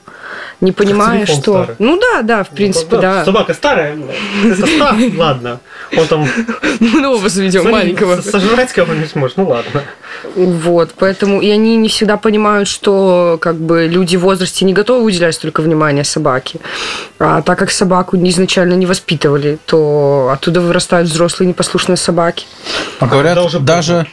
[0.61, 1.41] не понимая, что...
[1.41, 1.77] старый.
[1.79, 3.25] Ну да, да, в принципе, Ну, да.
[3.25, 3.99] Собака старая.
[4.45, 5.61] Это став, ладно.
[5.97, 6.29] Он там
[6.81, 8.21] Мы нового заведем, маленького.
[8.21, 9.83] Сожрать кого-нибудь сможет, ну ладно.
[10.35, 15.05] Вот, поэтому и они не всегда понимают, что как бы люди в возрасте не готовы
[15.05, 16.59] уделять столько внимания собаке.
[17.19, 22.47] А так как собаку изначально не воспитывали, то оттуда вырастают взрослые непослушные собаки.
[23.01, 24.07] А говорят, даже...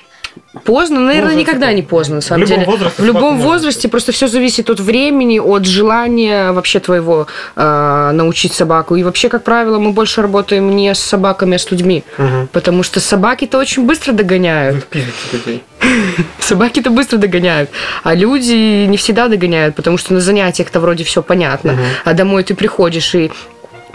[0.65, 1.76] Поздно, наверное, Возраст никогда такой.
[1.76, 2.72] не поздно, на самом В любом деле.
[2.72, 8.54] возрасте в любом возрасте просто все зависит от времени, от желания вообще твоего э, научить
[8.54, 8.96] собаку.
[8.96, 12.04] И вообще, как правило, мы больше работаем не с собаками, а с людьми.
[12.17, 12.48] Мгм.
[12.52, 14.86] Потому что собаки-то очень быстро догоняют.
[15.32, 15.63] Людей.
[16.39, 17.69] Собаки-то быстро догоняют,
[18.04, 22.54] а люди не всегда догоняют, потому что на занятиях-то вроде все понятно, а домой ты
[22.56, 23.32] приходишь и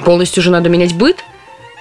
[0.05, 1.17] полностью уже надо менять быт.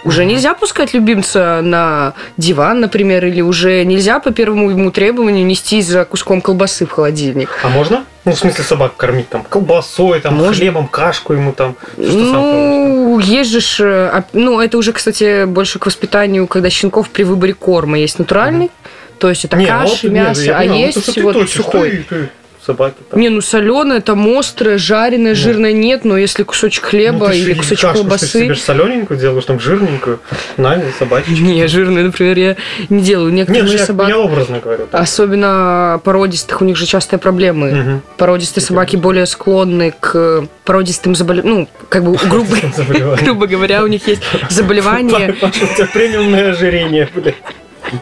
[0.07, 5.81] Уже нельзя пускать любимца на диван, например, или уже нельзя по первому ему требованию нести
[5.81, 7.49] за куском колбасы в холодильник.
[7.61, 8.05] А можно?
[8.23, 10.53] Ну, в смысле, собак кормить там колбасой, там, Можно.
[10.53, 11.75] хлебом, кашку ему там.
[11.95, 12.13] Что?
[12.15, 17.53] Ну, есть же, а- ну, это уже, кстати, больше к воспитанию, когда щенков при выборе
[17.53, 18.71] корма есть натуральный,
[19.19, 21.49] то есть это Не, ну каши, вот, не, мясо, я а понимаю, есть вот вот
[21.49, 21.89] сухой.
[21.89, 22.29] ты- ты
[22.67, 23.19] собаки там.
[23.19, 27.37] Не, ну соленое, там острое, жареное, жирное нет, но если кусочек Ну, хлеба ты ж
[27.37, 28.27] или и кусочек кашку, Ты колбасы.
[28.27, 30.19] себе ж солененькую делаешь, там жирненькую,
[30.57, 31.41] на, собачечку.
[31.43, 32.55] Не, жирное, например, я
[32.89, 33.31] не делаю.
[33.31, 34.87] Не, Некоторые ну же я, собак, я образно говорю.
[34.91, 35.01] так.
[35.01, 37.71] особенно породистых, у них же частые проблемы.
[37.71, 38.01] Мгм.
[38.17, 41.59] Породистые собаки более склонны к породистым заболеваниям.
[41.59, 42.55] Ну, как бы, грубо,
[43.23, 47.35] грубо говоря, у них есть заболевания, у тебя премиумное ожирение, блядь.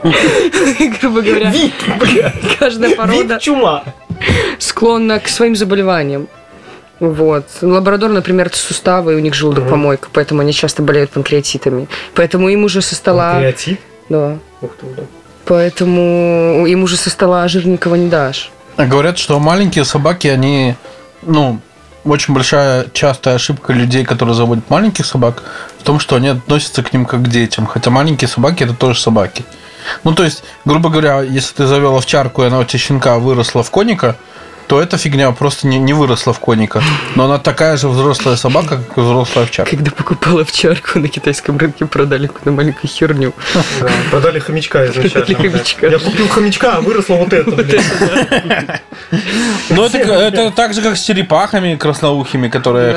[1.02, 2.58] грубо говоря, Вид, блядь.
[2.58, 3.84] каждая порода Вид чума.
[4.60, 6.28] склонна к своим заболеваниям.
[7.00, 7.45] Вот.
[7.62, 11.88] Лабрадор, например, это суставы, и у них желудок помойка, поэтому они часто болеют панкреатитами.
[12.13, 13.39] Поэтому им уже со стола...
[13.39, 13.78] Креатив.
[14.10, 14.38] Да.
[14.62, 15.08] Ух ты, блядь.
[15.45, 18.52] Поэтому им уже со стола жирненького не дашь.
[18.78, 20.76] Говорят, что маленькие собаки, они,
[21.21, 21.60] ну,
[22.04, 25.43] очень большая частая ошибка людей, которые заводят маленьких собак,
[25.80, 27.65] в том, что они относятся к ним как к детям.
[27.65, 29.43] Хотя маленькие собаки это тоже собаки.
[30.04, 33.63] Ну, то есть, грубо говоря, если ты завел овчарку, и она у тебя щенка выросла
[33.63, 34.17] в коника,
[34.67, 36.82] то эта фигня просто не, не выросла в коника.
[37.15, 39.75] Но она такая же взрослая собака, как и взрослая овчарка.
[39.75, 43.34] Когда покупала овчарку на китайском рынке, продали какую-то маленькую херню.
[43.80, 45.10] Да, продали хомячка изначально.
[45.10, 45.88] Продали хомячка.
[45.88, 47.51] Я купил хомячка, а выросло вот это.
[49.69, 52.93] Ну, это, это так же, как с черепахами красноухими, которые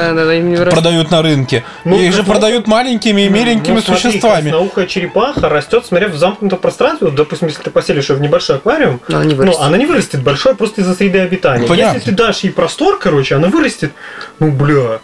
[0.70, 1.64] продают на рынке.
[1.85, 4.50] Ну, Их же ну, продают маленькими и миленькими Ну, существами.
[4.50, 7.09] красноухая черепаха растет, смотря в замкнутом пространстве.
[7.09, 9.62] Вот, допустим, если ты поселишь ее в небольшой аквариум, Но она не ну, вырастет.
[9.62, 11.58] она не вырастет большой просто из-за среды обитания.
[11.66, 11.97] Понятно.
[11.99, 13.92] Если ты дашь ей простор, короче, она вырастет,
[14.38, 15.01] ну, бля,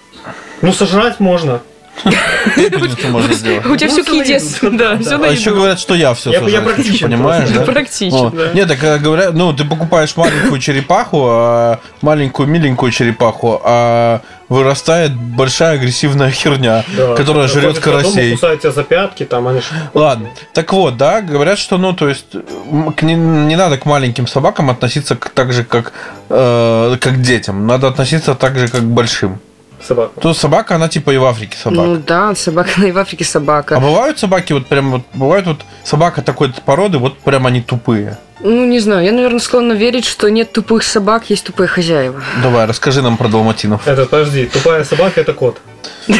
[0.62, 1.62] ну, сожрать можно.
[2.56, 3.64] Пепельницу можно сделать.
[3.66, 6.40] У тебя все к еде, да, все А на еще говорят, что я все Я-
[6.48, 7.62] я практичен понимаешь, да?
[7.62, 8.32] Практично.
[8.52, 15.12] Нет, так э, говорят, ну, ты покупаешь маленькую черепаху, а, маленькую миленькую черепаху, а вырастает
[15.14, 17.14] большая агрессивная херня, Да.
[17.14, 18.32] которая жрет карасей.
[18.32, 19.60] Кусает тебя за пятки, там, они
[19.94, 20.28] Ладно.
[20.52, 22.26] Так вот, да, говорят, что, ну, то есть,
[22.96, 25.92] к не, не надо к маленьким собакам относиться к- так же, как,
[26.28, 27.66] э, как к детям.
[27.66, 29.38] Надо относиться так же, как к большим.
[29.86, 30.18] собака.
[30.20, 31.82] То собака, она типа и в Африке собака.
[31.82, 33.76] Ну да, собака, она и в Африке собака.
[33.76, 38.16] А бывают собаки, вот прям вот, бывают вот собака такой породы, вот прям они тупые.
[38.44, 42.22] Ну, не знаю, я, наверное, склонна верить, что нет тупых собак, есть тупые хозяева.
[42.42, 43.88] Давай, расскажи нам про далматинов.
[43.88, 45.56] Это, подожди, тупая собака это кот.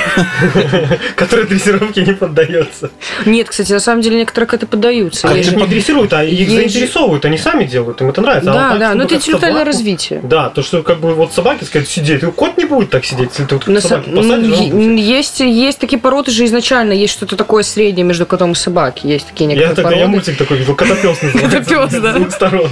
[1.16, 2.90] Который дрессировке не поддается.
[3.26, 5.28] Нет, кстати, на самом деле некоторые коты поддаются.
[5.28, 8.50] Они же- не дрессируют, а их заинтересовывают, они сами делают, им это нравится.
[8.50, 10.20] А Да, да, чтобы но это как интеллектуальное развитие.
[10.22, 13.44] Да, то, что как бы вот собаки сказать сидеть, кот не будет так сидеть, если
[13.44, 18.26] ты вот собаки ну, есть, есть такие породы же изначально, есть что-то такое среднее между
[18.26, 19.10] котом и собакой.
[19.10, 21.58] Есть такие Я некоторые тогда я мультик такой видел, котопес называется.
[21.58, 22.13] Котопёс, да.
[22.14, 22.68] С двух сторон.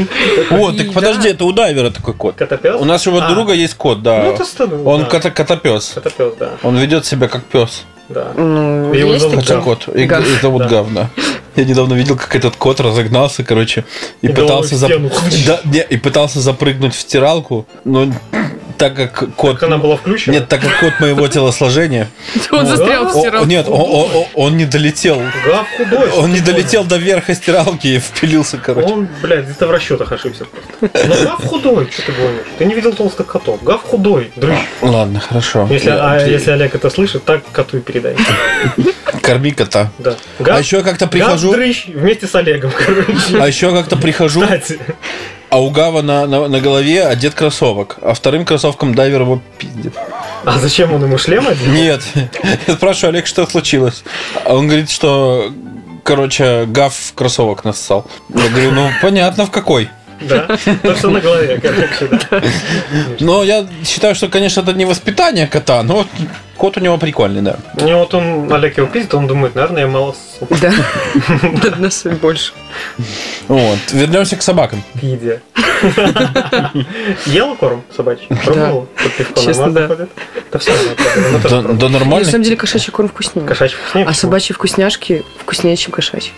[0.50, 2.36] Вот, так подожди, это у дайвера такой кот.
[2.36, 2.80] Котопес?
[2.80, 4.22] У нашего А, друга есть кот, да.
[4.24, 5.06] Ну, Он да.
[5.08, 5.92] котопес.
[5.94, 6.50] Котопес, да.
[6.62, 7.84] Он ведет себя как пес.
[8.08, 8.32] да.
[8.36, 9.88] Ну, Его зовут кот.
[9.94, 10.26] И, Гав.
[10.26, 10.68] и зовут Да.
[10.68, 11.10] Гавна.
[11.54, 13.84] Я недавно видел, как этот кот разогнался, короче,
[14.22, 15.10] и, И пытался стену.
[15.46, 18.10] Да, не, и пытался запрыгнуть в стиралку, но
[18.82, 19.54] так как кот...
[19.58, 20.34] Как она была включена?
[20.34, 22.08] Нет, так как кот моего телосложения,
[22.50, 23.48] Он застрял в о- о- стиралке.
[23.48, 25.22] нет, он не долетел.
[25.46, 25.66] Гав
[26.16, 28.88] Он не долетел до верха стиралки и впилился, короче.
[28.88, 31.06] Он, блядь, где-то в расчетах ошибся просто.
[31.08, 32.46] Но Гав худой, что ты гонишь?
[32.58, 33.62] Ты не видел толстых котов.
[33.62, 34.58] Гав худой, дрыщ.
[34.80, 35.68] Ладно, хорошо.
[35.70, 38.16] Если, а если Олег это слышит, так коту и передай.
[39.22, 39.92] Корми кота.
[39.98, 40.16] Да.
[40.40, 43.38] А Гав, еще я как-то Гав прихожу, дрыщ вместе с Олегом, короче.
[43.40, 44.80] а еще как-то прихожу, Кстати,
[45.52, 49.92] а у Гава на, на, на голове одет кроссовок, а вторым кроссовком дайвер его пиздит.
[50.46, 51.70] а зачем он ему шлем одел?
[51.70, 52.02] Нет.
[52.66, 54.02] Я спрашиваю, Олег, что случилось?
[54.46, 55.52] А он говорит, что,
[56.04, 58.06] короче, Гав в кроссовок нассал.
[58.30, 59.90] Я говорю, ну, понятно, в какой.
[60.28, 60.46] Да,
[60.82, 62.42] то, что на голове, да.
[63.20, 66.06] Но я считаю, что, конечно, это не воспитание кота, но
[66.56, 67.56] кот у него прикольный, да.
[67.80, 70.46] У него вот он, Олег его пиздит, он думает, наверное, я мало ссу.
[70.60, 70.72] Да.
[71.42, 72.52] Надо нас больше.
[73.48, 73.78] Вот.
[73.92, 74.82] Вернемся к собакам.
[75.00, 75.40] Пидя.
[77.26, 78.26] Ела корм собачий?
[78.44, 78.88] Пробовал?
[79.02, 80.06] Под пивко Честно, нормально да.
[80.52, 80.72] Да все,
[81.42, 82.24] тоже Да, да На нормально.
[82.30, 83.46] самом деле кошачий корм вкуснее.
[83.46, 84.06] Кошачий вкуснее.
[84.06, 86.32] А собачьи вкусняшки вкуснее, чем кошачьи.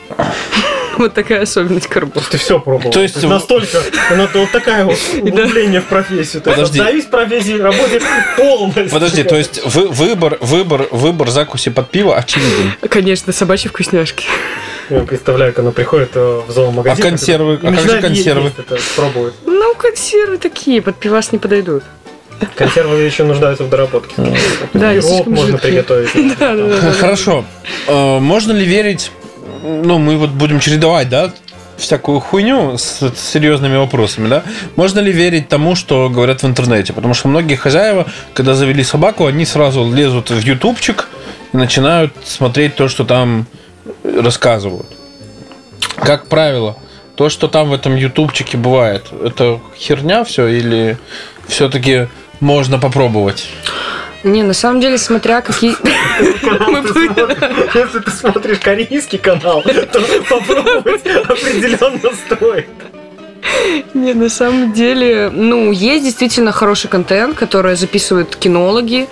[0.99, 2.29] Вот такая особенность кормов.
[2.31, 2.91] Ты все пробовал.
[2.93, 6.43] То есть- настолько, она вот такая вот углубление в профессию.
[6.43, 6.81] То есть Подожди.
[6.81, 8.01] Отдаюсь профессии, работе
[8.37, 8.91] полностью.
[8.91, 12.73] Подожди, то есть вы, выбор, выбор, выбор закуси под пиво очевиден.
[12.89, 14.27] Конечно, собачьи вкусняшки.
[14.91, 17.03] Я представляю, как она приходит э, в зоомагазин.
[17.05, 17.59] А консервы?
[17.63, 18.53] А как же консервы?
[18.57, 19.35] это, пробует.
[19.47, 21.83] Ну, консервы такие, под пивас не подойдут.
[22.57, 24.15] Консервы еще нуждаются в доработке.
[24.75, 26.11] Да, Пирог можно приготовить.
[27.01, 27.45] Хорошо.
[27.87, 29.11] Э, Можно ли верить,
[29.65, 31.33] ну, мы вот будем чередовать, да,
[31.77, 34.43] всякую хуйню с, серьезными вопросами, да?
[34.77, 36.93] Можно ли верить тому, что говорят в интернете?
[36.93, 41.09] Потому что многие хозяева, когда завели собаку, они сразу лезут в ютубчик
[41.53, 43.47] и начинают смотреть то, что там
[44.05, 44.87] рассказывают.
[45.97, 46.77] Как правило,
[47.17, 50.99] то, что там в этом ютубчике бывает, это херня все или
[51.49, 52.09] все-таки
[52.41, 53.49] можно попробовать?
[54.25, 55.77] Не, на самом деле, смотря какие...
[57.75, 62.69] Если ты смотришь корейский канал, то попробовать определенно стоит.
[63.93, 69.07] Не, на самом деле, ну, есть действительно хороший контент, который записывают кинологи.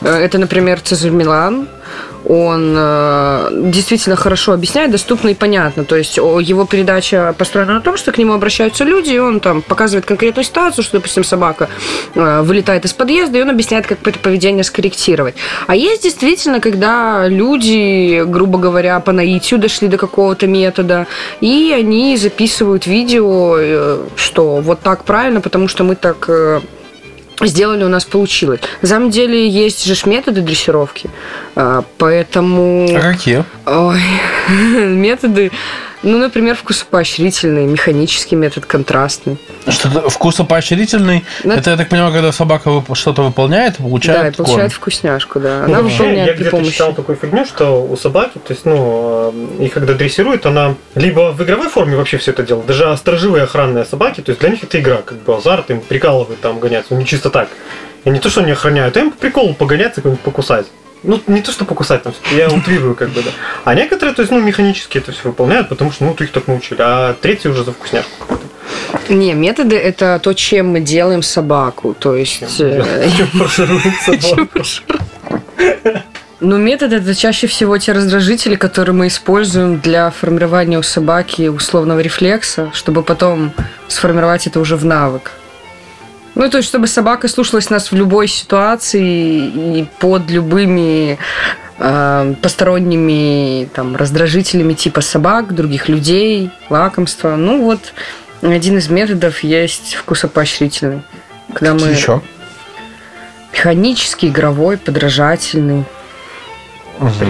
[0.00, 1.68] Э, Это, например, Цезарь Милан.
[2.28, 5.84] Он э, действительно хорошо объясняет, доступно и понятно.
[5.84, 9.62] То есть его передача построена на том, что к нему обращаются люди, и он там
[9.62, 11.68] показывает конкретную ситуацию, что, допустим, собака
[12.14, 15.36] э, вылетает из подъезда, и он объясняет, как это поведение скорректировать.
[15.68, 21.06] А есть действительно, когда люди, грубо говоря, по наитию дошли до какого-то метода,
[21.40, 26.60] и они записывают видео, э, что вот так правильно, потому что мы так э,
[27.42, 28.60] сделали, у нас получилось.
[28.82, 31.10] На самом деле есть же методы дрессировки,
[31.54, 32.88] а, поэтому...
[32.96, 33.44] А какие?
[33.66, 34.00] Ой,
[34.48, 35.50] методы,
[36.02, 39.38] ну, например, вкусопоощрительный, механический метод, контрастный.
[39.68, 41.24] Что-то вкусопоощрительный.
[41.44, 44.70] Ну, Это, я так понимаю, когда собака что-то выполняет, и да, и получает получает корм.
[44.70, 45.58] вкусняшку, да.
[45.60, 46.72] Ну, Она я выполняет при где-то помощи.
[46.72, 51.32] читал такую фигню, что у собаки, то есть, ну, э, их когда дрессируют, она либо
[51.32, 54.62] в игровой форме вообще все это делает, даже сторожевые охранные собаки, то есть для них
[54.62, 57.48] это игра, как бы азарт, им прикалывают там гоняться, ну не чисто так.
[58.04, 60.66] И не то, что они охраняют, а им по приколу погоняться, покусать.
[61.02, 63.30] Ну, не то, что покусать, там, я утрирую, как бы, да.
[63.64, 66.48] А некоторые, то есть, ну, механически это все выполняют, потому что, ну, ты их так
[66.48, 68.46] научили, а третьи уже за вкусняшку какую-то.
[69.12, 71.94] Не, методы это то, чем мы делаем собаку.
[71.98, 72.42] То есть.
[72.58, 73.48] э, Чем
[74.20, 74.62] собаку.
[76.40, 82.00] Ну, методы это чаще всего те раздражители, которые мы используем для формирования у собаки условного
[82.00, 83.52] рефлекса, чтобы потом
[83.88, 85.32] сформировать это уже в навык.
[86.36, 91.18] Ну, то есть, чтобы собака слушалась нас в любой ситуации и под любыми
[91.78, 97.36] э, посторонними там, раздражителями типа собак, других людей, лакомства.
[97.36, 97.94] Ну, вот
[98.42, 101.02] один из методов есть вкусопоощрительный.
[101.54, 102.20] Когда мы Еще.
[103.54, 105.84] механический, игровой, подражательный.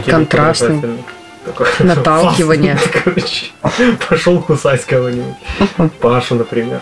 [0.05, 0.83] Контрастный.
[1.45, 2.77] Такой Наталкивание.
[3.05, 3.47] короче.
[4.09, 5.37] Пошел кусать кого-нибудь.
[6.01, 6.81] Пашу, например.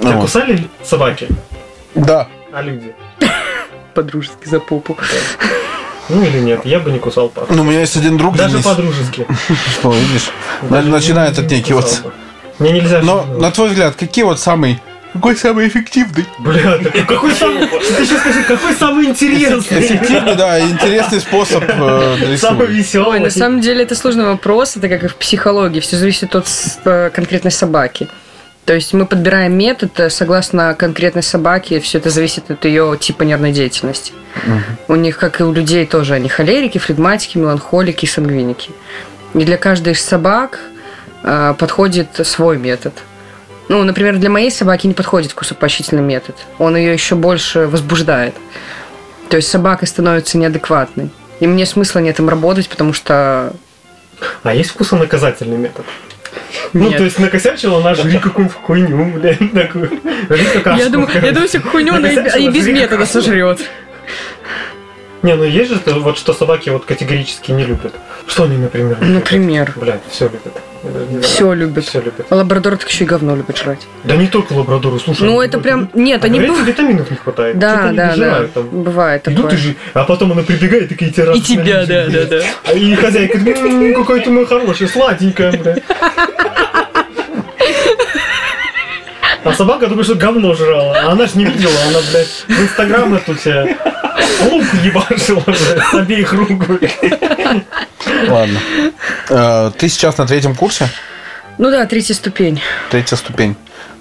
[0.00, 0.22] Тебя Вот.
[0.22, 1.28] кусали собаки?
[1.94, 2.28] Да.
[2.52, 2.94] А люди?
[3.94, 4.96] По-дружески за попу.
[6.08, 7.52] Ну или нет, я бы не кусал Пашу.
[7.52, 9.26] Ну, у меня есть один друг, Даже по-дружески.
[9.72, 10.30] Что, видишь?
[10.70, 11.84] Даже Начинает не- от не некий вот...
[11.84, 12.12] кусал бы.
[12.58, 13.00] Мне нельзя...
[13.02, 14.80] Но, на твой взгляд, какие вот самый...
[15.12, 16.26] Какой самый эффективный?
[16.38, 17.66] Бля, так какой самый...
[17.66, 19.80] Ты еще скажи, какой самый интересный?
[19.80, 23.08] Эффективный, да, интересный способ э, Самый веселый.
[23.08, 26.46] Ой, на самом деле это сложный вопрос, это как и в психологии, все зависит от
[26.84, 28.08] э, конкретной собаки.
[28.68, 33.22] То есть мы подбираем метод э, согласно конкретной собаке, все это зависит от ее типа
[33.22, 34.12] нервной деятельности.
[34.88, 38.72] У них, как и у людей, тоже они холерики, флегматики, меланхолики, сангвиники.
[39.32, 40.60] И для каждой из собак
[41.22, 42.92] э, подходит свой метод.
[43.70, 46.36] Ну, например, для моей собаки не подходит вкусопоощрительный метод.
[46.58, 48.34] Он ее еще больше возбуждает.
[49.30, 51.08] То есть собака становится неадекватной.
[51.40, 53.54] И мне смысла нет им работать, потому что...
[54.42, 55.86] А есть вкусонаказательный метод?
[56.72, 56.98] Ну, Нет.
[56.98, 59.88] то есть накосячила, она жри какую-нибудь хуйню, блядь, такую.
[60.28, 60.82] Жри какашку.
[60.84, 63.12] Я думаю, я думаю, всякую хуйню она и- и без метода какашку.
[63.22, 63.60] сожрет.
[65.22, 67.92] Не, ну есть же то, вот что собаки вот категорически не любят.
[68.26, 68.98] Что они, например?
[69.00, 69.72] Например.
[69.76, 70.60] Блядь, все любят.
[70.82, 71.22] Знаю.
[71.22, 71.84] Все любят.
[71.84, 72.26] Все любят.
[72.30, 73.86] А лабрадор так еще и говно любит жрать.
[74.04, 75.22] Да не только лабрадоры, слушай.
[75.24, 75.90] Ну, это прям...
[75.94, 76.38] Нет, они...
[76.38, 77.58] говорят, быв- витаминов не хватает.
[77.58, 78.44] Да, да, да.
[78.54, 78.68] там.
[78.68, 79.58] Бывает Идут и такое.
[79.58, 79.76] жи...
[79.94, 82.40] А потом она прибегает, такие те И тебя, да, да, да.
[82.66, 85.82] А И хозяйка, «М, какая ты моя хорошая, сладенькая, блядь.
[89.44, 90.94] А собака только что говно жрала.
[90.98, 93.76] А она ж не видела, она, блядь, в инстаграм эту себе
[94.50, 96.98] лук ебашила, блядь, с обеих рук, блядь.
[98.28, 98.58] Ладно.
[99.28, 100.88] Э, Ты сейчас на третьем курсе?
[101.58, 102.60] Ну да, третья ступень.
[102.90, 103.56] Третья ступень.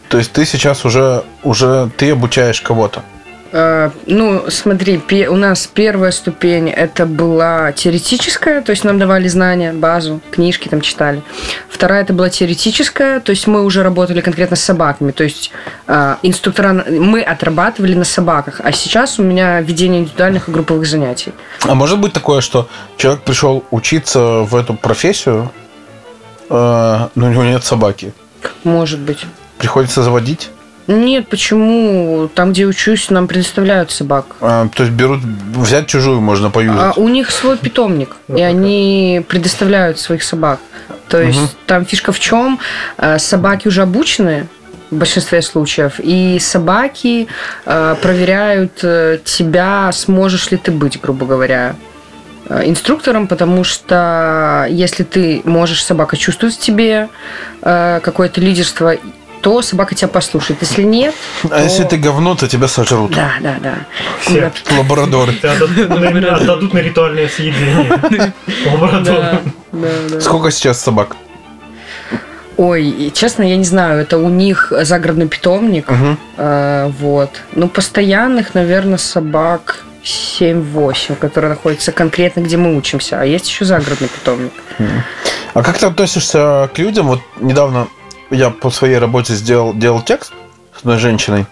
[0.10, 3.04] То есть ты сейчас уже, уже ты обучаешь кого-то.
[3.52, 9.74] Э, Ну, смотри, у нас первая ступень это была теоретическая, то есть нам давали знания,
[9.74, 11.22] базу, книжки там читали.
[11.70, 15.52] Вторая это была теоретическая, то есть мы уже работали конкретно с собаками, то есть
[15.88, 21.34] э, инструктора мы отрабатывали на собаках, а сейчас у меня ведение индивидуальных и групповых занятий.
[21.64, 22.68] А может быть такое, что
[22.98, 25.52] человек пришел учиться в эту профессию,
[26.50, 28.14] э, но у него нет собаки.
[28.64, 29.26] Может быть.
[29.58, 30.50] Приходится заводить.
[30.88, 32.30] Нет, почему?
[32.34, 34.26] Там, где учусь, нам предоставляют собак.
[34.42, 36.98] А, то есть берут, взять чужую можно А поюзать.
[36.98, 40.60] у них свой питомник, и они предоставляют своих собак.
[41.10, 42.60] То есть там фишка в чем?
[42.98, 44.48] Э, Собаки уже обучены
[44.92, 47.28] в большинстве случаев, и собаки
[47.66, 51.76] э, проверяют э, тебя, сможешь ли ты быть, грубо говоря,
[52.50, 57.10] э, инструктором, потому что если ты можешь, собака чувствует в тебе
[57.62, 58.96] э, какое-то лидерство,
[59.42, 60.60] то собака тебя послушает.
[60.62, 61.14] Если нет,
[61.50, 63.12] А если ты говно, то тебя сожрут.
[63.12, 63.76] да, да, да.
[64.22, 64.52] Все.
[64.78, 65.34] Лабрадоры.
[65.44, 67.90] Отдадут на- ритуальное съедение.
[68.72, 69.04] Лабрадор.
[69.04, 70.22] Да, да, да.
[70.22, 71.16] Сколько сейчас собак?
[72.58, 75.88] Ой, честно, я не знаю, это у них загородный питомник.
[76.38, 77.30] Э, вот.
[77.54, 83.22] Ну, постоянных, наверное, собак 7-8, которые находятся конкретно, где мы учимся.
[83.22, 84.54] А есть еще загородный питомник.
[85.54, 87.08] А как ты относишься к людям?
[87.08, 87.88] Вот недавно
[88.32, 90.34] я по своей работе сделал, делал текст
[90.76, 91.46] с одной женщиной,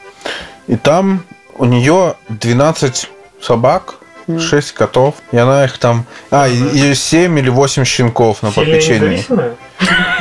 [0.68, 1.24] и там
[1.58, 3.10] у нее 12
[3.42, 3.96] собак,
[4.28, 6.06] 6 котов, и она их там...
[6.32, 6.56] А, и,
[6.92, 9.24] и 7 или 8 щенков на попечении.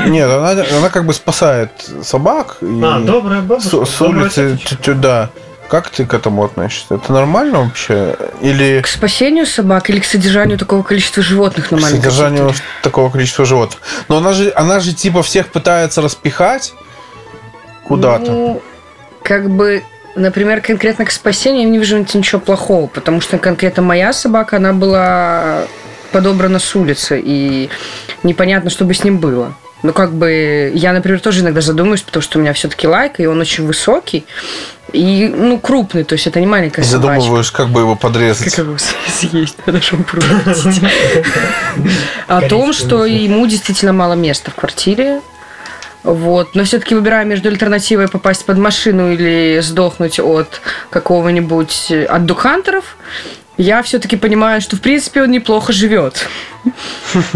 [0.07, 1.71] Нет, она, она как бы спасает
[2.03, 2.59] собак.
[2.61, 3.85] И А, добрая бабушка.
[3.87, 5.31] с, с улицы тю- да.
[5.69, 6.97] Как ты к этому относишься?
[6.97, 8.17] Это нормально вообще?
[8.41, 12.63] Или К спасению собак или к содержанию такого количества животных на к маленькой содержанию территории?
[12.83, 13.81] такого количества животных?
[14.09, 16.75] Но она же, она же типа всех пытается распихать
[17.85, 18.31] куда-то.
[18.31, 18.63] Ну,
[19.23, 19.83] как бы,
[20.15, 24.73] например, конкретно к спасению я не вижу ничего плохого, потому что конкретно моя собака, она
[24.73, 25.63] была
[26.13, 27.71] подобрана с улицы, и
[28.23, 29.55] непонятно, что бы с ним было.
[29.85, 33.27] Ну, как бы, я, например, тоже иногда задумываюсь, потому что у меня все-таки лайка, и
[33.27, 34.25] он очень высокий,
[34.95, 37.21] и, ну, крупный, то есть это не маленькая И собачка.
[37.21, 38.55] задумываешь, как бы его подрезать.
[38.55, 40.25] Как его съесть надо шампурить.
[42.29, 45.21] О том, что ему действительно мало места в квартире.
[46.03, 46.55] Вот.
[46.55, 52.97] Но все-таки выбирая между альтернативой попасть под машину или сдохнуть от какого-нибудь от духантеров,
[53.57, 56.27] я все-таки понимаю, что в принципе он неплохо живет.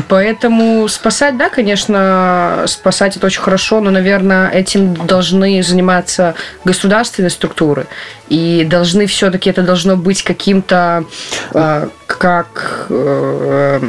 [0.08, 7.86] Поэтому спасать, да, конечно, спасать это очень хорошо, но, наверное, этим должны заниматься государственные структуры.
[8.28, 11.04] И должны все-таки это должно быть каким-то
[11.54, 13.80] э, как э,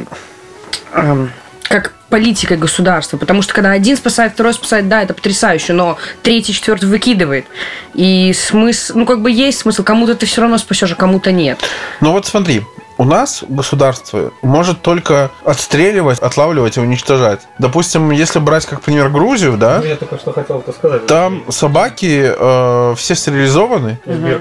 [0.94, 1.28] э,
[1.70, 3.18] как политикой государства.
[3.18, 7.46] Потому что когда один спасает, второй спасает, да, это потрясающе, но третий, четвертый выкидывает.
[7.94, 11.60] И смысл, ну как бы есть смысл, кому-то ты все равно спасешь, а кому-то нет.
[12.02, 12.64] Ну вот смотри,
[12.98, 17.42] у нас государство может только отстреливать, отлавливать и уничтожать.
[17.60, 21.06] Допустим, если брать как пример Грузию, да, Ну, Я только что хотел это сказать.
[21.06, 24.00] там собаки э, все стерилизованы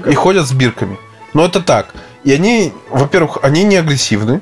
[0.09, 0.97] и ходят с бирками.
[1.33, 1.93] Но это так.
[2.23, 4.41] И они, во-первых, они не агрессивны.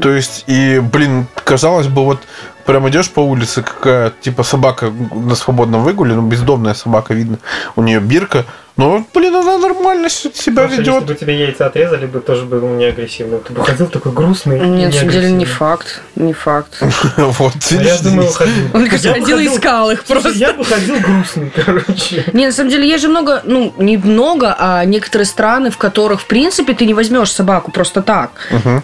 [0.00, 2.20] То есть, и, блин, казалось бы, вот
[2.64, 7.38] прям идешь по улице, какая типа собака на свободном выгуле, ну, бездомная собака, видно,
[7.76, 8.44] у нее бирка,
[8.76, 11.18] Ну, блин, она нормально себя Слушай, Если бы ведет.
[11.18, 13.38] тебе яйца отрезали бы, тоже был не агрессивный.
[13.38, 14.60] Ты бы ходил такой грустный.
[14.60, 16.02] Нет, на самом деле не факт.
[16.14, 16.82] Не факт.
[17.16, 18.54] Вот, Ну, Я думаю, ходил.
[18.74, 20.28] Он бы ходил и искал их просто.
[20.30, 22.24] Я бы ходил грустный, короче.
[22.34, 26.20] Не, на самом деле есть же много, ну, не много, а некоторые страны, в которых,
[26.20, 28.30] в принципе, ты не возьмешь собаку просто так.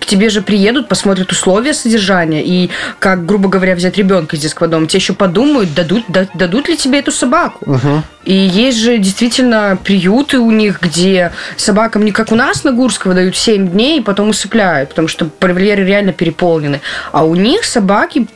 [0.00, 4.68] К тебе же приедут, посмотрят условия содержания и, как, грубо говоря, взять ребенка из детского
[4.68, 4.86] дома.
[4.86, 7.78] Те еще подумают, дадут, да- дадут ли тебе эту собаку.
[8.24, 13.14] И есть же действительно приюты у них, где собакам не как у нас на Гурского
[13.14, 16.80] дают 7 дней и потом усыпляют, потому что вольеры реально переполнены.
[17.10, 18.28] А у них собаки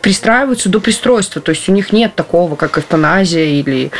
[0.00, 1.40] пристраиваются до пристройства.
[1.40, 3.90] То есть у них нет такого, как эвтаназия или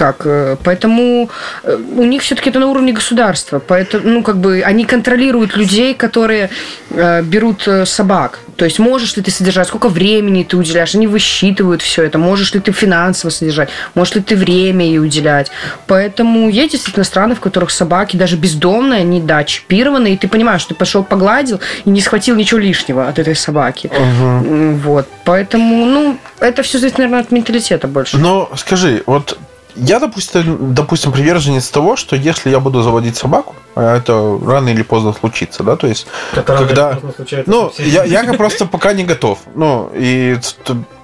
[0.00, 0.22] как.
[0.24, 1.28] э, Поэтому
[1.64, 3.58] э, у них все-таки это на уровне государства.
[3.58, 6.48] Поэтому, ну, как бы они контролируют людей, которые
[6.90, 8.38] э, берут э, собак.
[8.56, 10.94] То есть можешь ли ты содержать, сколько времени ты уделяешь.
[10.94, 12.18] Они высчитывают все это.
[12.18, 15.50] Можешь ли ты финансово содержать, можешь ли ты время ей уделять.
[15.86, 20.62] Поэтому есть действительно страны, в которых собаки даже бездомные, они, да, чипированы, и ты понимаешь,
[20.62, 23.90] что ты пошел погладил и не схватил ничего лишнего от этой собаки.
[23.94, 25.06] М, Вот.
[25.24, 28.18] Поэтому, ну, это все зависит, наверное, от менталитета больше.
[28.18, 29.38] Но скажи, вот
[29.76, 34.82] я, допустим, допустим, приверженец того, что если я буду заводить собаку, а это рано или
[34.82, 36.88] поздно случится, да, то есть, Это рано или когда...
[36.90, 39.38] поздно случается Ну, я, я просто пока не готов.
[39.54, 40.36] Ну, и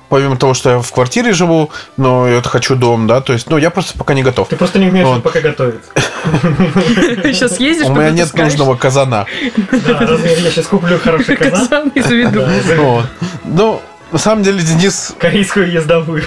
[0.08, 3.56] помимо того, что я в квартире живу, но я хочу дом, да, то есть, ну,
[3.56, 4.48] я просто пока не готов.
[4.48, 5.22] Ты просто не умеешь Вот.
[5.22, 5.90] пока готовиться.
[7.22, 9.26] Сейчас ездишь, У меня нет нужного казана.
[9.70, 11.60] Да, размер я сейчас куплю хороший казан.
[11.60, 12.44] Казан и заведу.
[12.76, 13.06] Вот.
[13.44, 13.80] Ну,
[14.12, 16.22] на самом деле, Денис, Корейскую ездовую.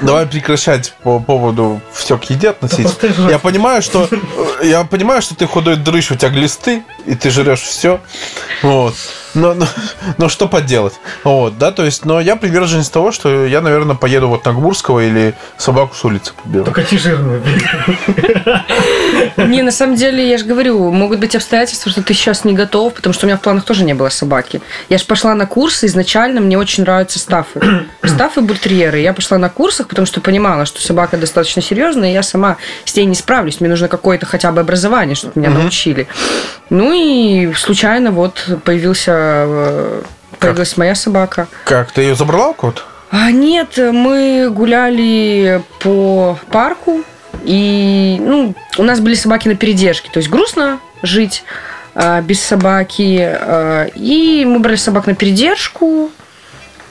[0.00, 2.88] давай прекращать по поводу все к еде относить.
[3.00, 3.30] жрать.
[3.30, 4.08] Я понимаю, что
[4.62, 8.00] я понимаю, что ты худой дрыщ, у тебя глисты, и ты жрешь все.
[8.62, 8.94] Вот.
[9.36, 9.66] Но, но,
[10.18, 10.94] но что поделать?
[11.22, 15.00] Вот, да, то есть, но я приверженец того, что я, наверное, поеду вот на Гурского
[15.00, 16.64] или собаку с улицы поберу.
[16.64, 17.42] Только ти жирную.
[19.36, 22.94] Не, на самом деле, я же говорю, могут быть обстоятельства, что ты сейчас не готов,
[22.94, 24.60] потому что у меня в планах тоже не было собаки.
[24.88, 27.60] Я же пошла на курсы, изначально мне очень нравятся стафы.
[28.02, 29.00] Стафы бультерьеры.
[29.00, 32.96] Я пошла на курсах, потому что понимала, что собака достаточно серьезная, и я сама с
[32.96, 33.60] ней не справлюсь.
[33.60, 36.08] Мне нужно какое-то хотя бы образование, чтобы меня научили.
[36.70, 40.02] Ну и случайно вот появился, э,
[40.38, 41.48] появилась моя собака.
[41.64, 42.82] Как, ты ее забрала у кого-то?
[43.10, 47.02] А, нет, мы гуляли по парку,
[47.44, 50.10] и ну, у нас были собаки на передержке.
[50.12, 51.44] То есть грустно жить
[51.94, 53.18] а, без собаки.
[53.20, 56.10] а, и мы брали собак на передержку.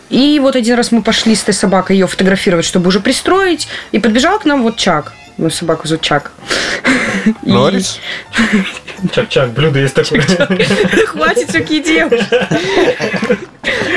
[0.10, 3.68] И вот один раз мы пошли с этой собакой ее фотографировать, чтобы уже пристроить.
[3.92, 5.14] И подбежал к нам вот Чак.
[5.38, 6.32] Ну, собаку зовут Чак.
[7.44, 8.00] И- Норрис?
[9.12, 10.22] Чак-чак, блюдо есть такое.
[11.08, 12.08] Хватит к еде.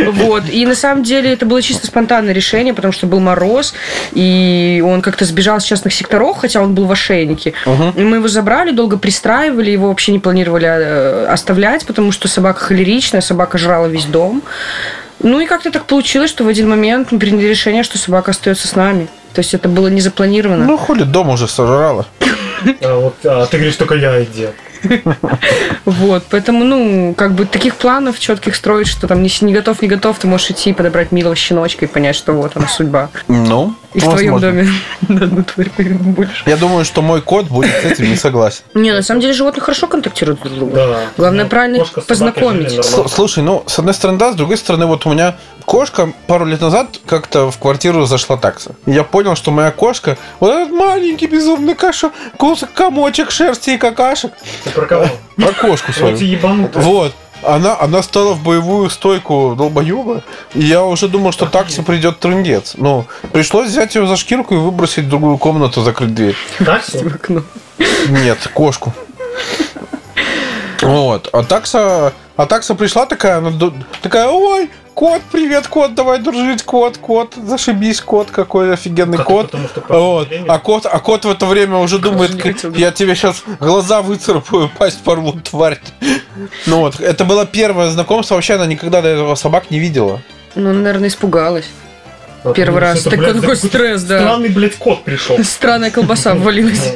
[0.06, 0.44] Вот.
[0.50, 3.74] И на самом деле это было чисто спонтанное решение, потому что был мороз,
[4.12, 7.52] и он как-то сбежал с частных секторов, хотя он был в ошейнике.
[7.96, 12.60] И мы его забрали, долго пристраивали, его вообще не планировали э, оставлять, потому что собака
[12.60, 14.42] холеричная, собака жрала весь дом.
[15.20, 18.68] Ну и как-то так получилось, что в один момент мы приняли решение, что собака остается
[18.68, 19.08] с нами.
[19.34, 20.64] То есть это было не запланировано.
[20.64, 22.06] Ну, хули, дом уже сожрала.
[22.82, 24.54] А вот, а ты говоришь, только я и дед.
[25.84, 29.88] Вот, поэтому, ну, как бы таких планов четких строить, что там не, не готов, не
[29.88, 33.10] готов, ты можешь идти и подобрать милого щеночка и понять, что вот она судьба.
[33.26, 34.62] Ну, И в твоем возможно.
[34.62, 34.70] доме
[35.08, 36.42] на одну тварь появится больше.
[36.46, 38.62] Я думаю, что мой кот будет с этим не согласен.
[38.74, 40.74] Не, на самом деле животные хорошо контактируют друг с другом.
[40.74, 41.00] Да.
[41.16, 42.84] Главное, Ну, правильно собакой познакомить.
[42.84, 46.60] Слушай, ну, с одной стороны, да, с другой стороны, вот у меня кошка пару лет
[46.60, 48.72] назад как-то в квартиру зашла такса.
[48.86, 53.78] И я понял, что моя кошка, вот этот маленький безумный каша, кусок комочек шерсти и
[53.78, 54.32] какашек,
[54.64, 55.06] Ты про кого?
[55.36, 56.16] про кошку свою.
[56.74, 57.14] Вот.
[57.42, 60.22] Она, она стала в боевую стойку долбоеба,
[60.54, 62.74] и я уже думал, что такси придет трындец.
[62.76, 66.36] Ну, пришлось взять ее за шкирку и выбросить в другую комнату, закрыть дверь.
[66.58, 66.98] Такси?
[66.98, 67.42] В окно.
[68.08, 68.92] Нет, кошку.
[70.82, 71.28] Вот.
[71.32, 73.52] А такса, а такса пришла такая, она
[74.02, 79.54] такая, ой, кот, привет, кот, давай дружить, кот, кот, зашибись, кот, какой офигенный кот.
[79.88, 80.28] Вот.
[80.48, 82.78] А кот, а кот в это время уже думает, не «К- хотел, да.
[82.80, 85.78] я тебе сейчас глаза выцарапаю, пасть порву, тварь.
[86.66, 90.20] Ну вот, это было первое знакомство, вообще она никогда до этого собак не видела.
[90.56, 91.66] Ну, наверное, испугалась.
[92.56, 93.00] Первый ну, раз.
[93.02, 94.18] это, Такой- блядь, такой какой-то стресс, да.
[94.18, 95.38] Странный, блядь, кот пришел.
[95.44, 96.94] Странная колбаса ввалилась.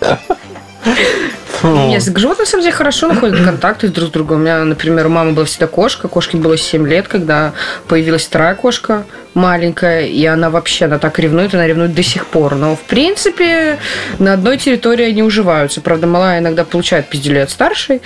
[1.62, 4.38] Нет, с животными, на самом деле, хорошо находят контакты друг с другом.
[4.38, 6.08] У меня, например, у мамы была всегда кошка.
[6.08, 7.52] Кошке было 7 лет, когда
[7.88, 9.04] появилась вторая кошка
[9.36, 12.54] маленькая, и она вообще, она так ревнует, она ревнует до сих пор.
[12.54, 13.78] Но, в принципе,
[14.18, 15.80] на одной территории они уживаются.
[15.80, 18.00] Правда, малая иногда получает пиздюлей от старшей.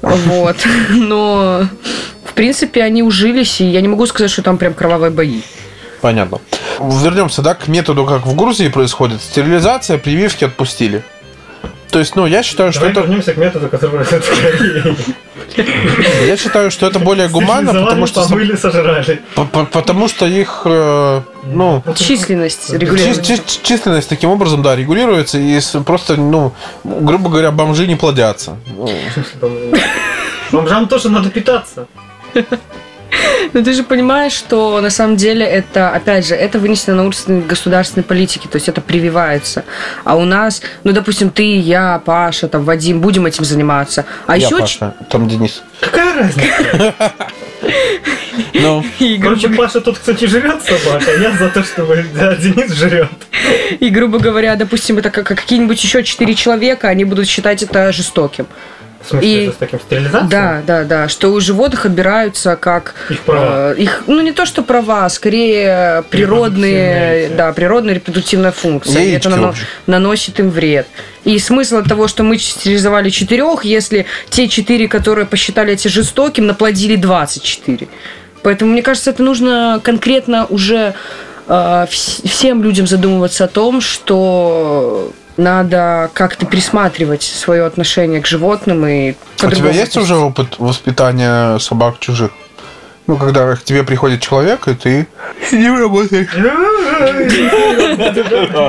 [0.00, 0.56] Вот.
[0.90, 1.68] Но,
[2.24, 5.42] в принципе, они ужились, и я не могу сказать, что там прям кровавые бои.
[6.00, 6.38] Понятно.
[6.78, 9.20] Вернемся, да, к методу, как в Грузии происходит.
[9.20, 11.02] Стерилизация, прививки отпустили.
[11.90, 14.04] То есть, ну, я считаю, что Давай это, вернемся к методу, который
[16.26, 19.20] я считаю, что это более гуманно, потому что, помыли, сожрали.
[19.34, 23.22] по- по- потому что их, э, ну, Численность Чи- регулируется.
[23.24, 26.52] чи- численность таким образом, да, регулируется, и просто, ну,
[26.84, 28.56] грубо говоря, бомжи не плодятся.
[28.66, 29.80] Ну, В смысле, помыли?
[30.52, 31.86] Бомжам тоже надо питаться.
[33.52, 37.42] Но ты же понимаешь, что на самом деле это, опять же, это вынесено на уровень
[37.46, 39.64] государственной политики, то есть это прививается.
[40.04, 44.04] А у нас, ну, допустим, ты, я, Паша, там, Вадим, будем этим заниматься.
[44.26, 45.62] А я еще Паша, там Денис.
[45.80, 46.94] Какая разница?
[48.54, 52.72] Ну, грубо, Короче, Паша тут, кстати, жрет собака, а я за то, чтобы да, Денис
[52.72, 53.08] жрет.
[53.80, 58.46] и, грубо говоря, допустим, это как какие-нибудь еще четыре человека, они будут считать это жестоким.
[59.08, 60.30] В смысле, И- с таким стерилизацией?
[60.30, 63.72] Да, да, да, что у животных отбираются как Их права.
[63.72, 69.02] э, их, ну не то что права, скорее природные, да, природная репродуктивная функция.
[69.02, 69.54] И Яички это нано-
[69.86, 70.86] наносит им вред.
[71.24, 76.46] И смысл от того, что мы стерилизовали четырех, если те четыре, которые посчитали эти жестоким,
[76.46, 77.88] наплодили 24.
[78.42, 80.94] Поэтому, мне кажется, это нужно конкретно уже
[81.48, 88.86] э, вс- всем людям задумываться о том, что надо как-то пересматривать свое отношение к животным
[88.86, 92.32] и у тебя есть уже опыт воспитания собак чужих?
[93.06, 95.06] Ну, когда к тебе приходит человек, и ты
[95.48, 96.28] с ним работаешь.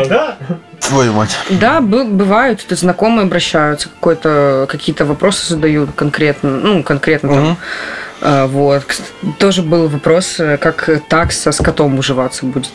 [0.07, 0.37] Да.
[0.79, 1.37] Твою мать.
[1.49, 7.57] Да, бы- бывают, это знакомые обращаются, какой-то, какие-то вопросы задают конкретно, ну, конкретно там.
[8.21, 8.83] А, Вот.
[9.39, 12.69] Тоже был вопрос, э, как такса с котом уживаться будет.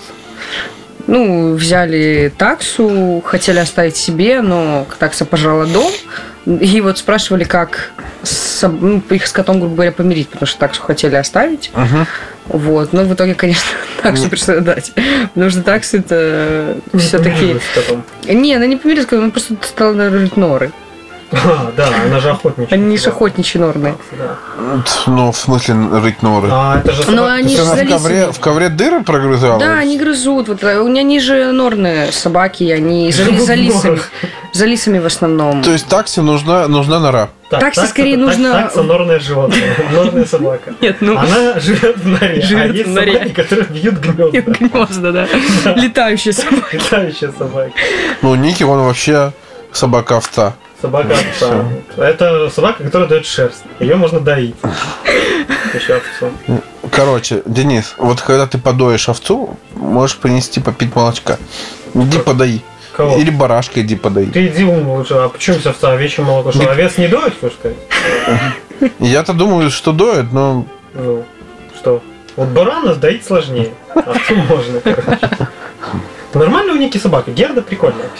[1.07, 5.93] Ну, взяли таксу, хотели оставить себе, но такса пожрала дом.
[6.47, 7.93] И вот спрашивали, как
[8.23, 11.71] с, ну, их с котом, грубо говоря, помирить, потому что таксу хотели оставить.
[11.75, 12.07] Мгм.
[12.47, 12.93] Вот.
[12.93, 13.71] Но в итоге, конечно,
[14.03, 14.93] таксу пришлось отдать.
[15.33, 17.57] Потому что таксы это все-таки...
[18.29, 20.73] Не, она не помирилась, она просто стала рыть норы.
[21.45, 22.75] А, да, она же охотничья.
[22.75, 23.17] Они же собака.
[23.17, 23.97] охотничьи норные.
[24.13, 24.37] Да.
[25.07, 26.49] Ну, в смысле, рыть норы.
[26.51, 27.33] А, это же Ну, собака.
[27.35, 29.59] они же в ковре, в ковре дыры прогрызала?
[29.59, 30.49] Да, они грызут.
[30.49, 34.01] Вот, э, у меня они же норные собаки, они за, за лисами.
[34.53, 35.63] За лисами в основном.
[35.63, 37.29] То есть такси нужна, нужна нора.
[37.51, 40.73] Так, такси такса скорее так- нужно- Такса норное животное, норная собака.
[40.81, 41.19] Нет, ну...
[41.19, 43.13] Она живет в норе, а Живет есть в норе.
[43.15, 44.41] собаки, которые бьют гнезда.
[44.41, 45.75] Гнезда, да.
[45.75, 46.77] Летающие собаки.
[46.77, 47.73] Летающая собака.
[48.23, 49.33] Ну, Ники, он вообще
[49.73, 50.55] собака-овца.
[50.85, 51.65] Собака овца.
[51.97, 53.65] Это собака, которая дает шерсть.
[53.81, 54.55] Ее можно доить.
[55.73, 56.31] Еще овцу.
[56.93, 61.39] Короче, Денис, вот когда ты подоешь овцу, можешь принести попить молочка.
[61.95, 62.63] Иди подай.
[62.95, 63.17] Кого?
[63.17, 64.27] Или барашка иди подай.
[64.27, 65.15] Ты иди лучше.
[65.15, 65.91] А почему здесь овца?
[65.93, 66.53] Овечье молоко?
[66.53, 68.93] Что, овец не доит, хочешь сказать?
[68.99, 71.25] Я-то думаю, что доет, но Ну,
[71.79, 72.03] что?
[72.37, 73.73] Вот барана доить сложнее.
[73.95, 75.31] Овцу можно, короче.
[76.35, 77.31] Нормальная у Ники собака.
[77.31, 78.11] Герда прикольная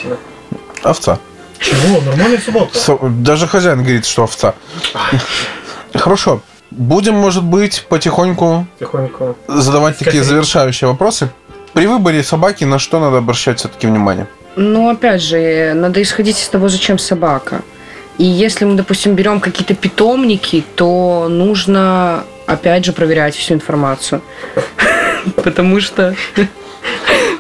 [0.83, 1.19] овца.
[1.65, 2.01] Чего?
[2.03, 2.77] Нормальная собака.
[2.77, 4.55] Со- Даже хозяин говорит, что овца.
[5.95, 6.41] Хорошо.
[6.71, 9.35] Будем, может быть, потихоньку Тихонько.
[9.49, 10.31] задавать такие Скажи.
[10.31, 11.29] завершающие вопросы.
[11.73, 14.27] При выборе собаки на что надо обращать все-таки внимание?
[14.57, 17.63] Ну, опять же, надо исходить из того, зачем собака.
[18.19, 24.21] И если мы, допустим, берем какие-то питомники, то нужно, опять же, проверять всю информацию.
[25.43, 26.15] Потому что...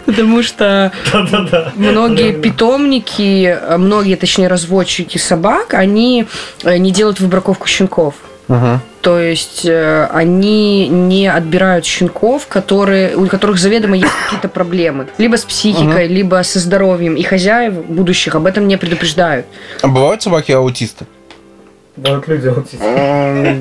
[0.07, 0.93] Потому что
[1.77, 6.27] многие питомники, э, многие, точнее, разводчики собак, они
[6.63, 8.15] э, не делают выбраковку щенков.
[9.01, 15.09] То есть э, они не отбирают щенков, которые, у которых заведомо есть какие-то проблемы.
[15.19, 17.15] Либо с психикой, либо со здоровьем.
[17.15, 19.47] И хозяев будущих об этом не предупреждают.
[19.83, 21.07] А бывают собаки-аутисты?
[21.97, 23.59] Бывают люди аутисты.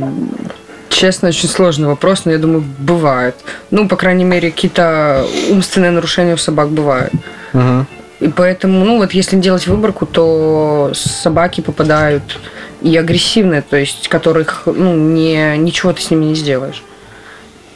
[0.93, 3.35] Честно, очень сложный вопрос, но я думаю, бывает.
[3.71, 7.11] Ну, по крайней мере, какие-то умственные нарушения у собак бывают.
[7.53, 7.87] Мгм.
[8.19, 12.39] И поэтому, ну вот если делать выборку, то собаки попадают
[12.81, 16.83] и агрессивные, то есть которых, ну, не, ничего ты с ними не сделаешь.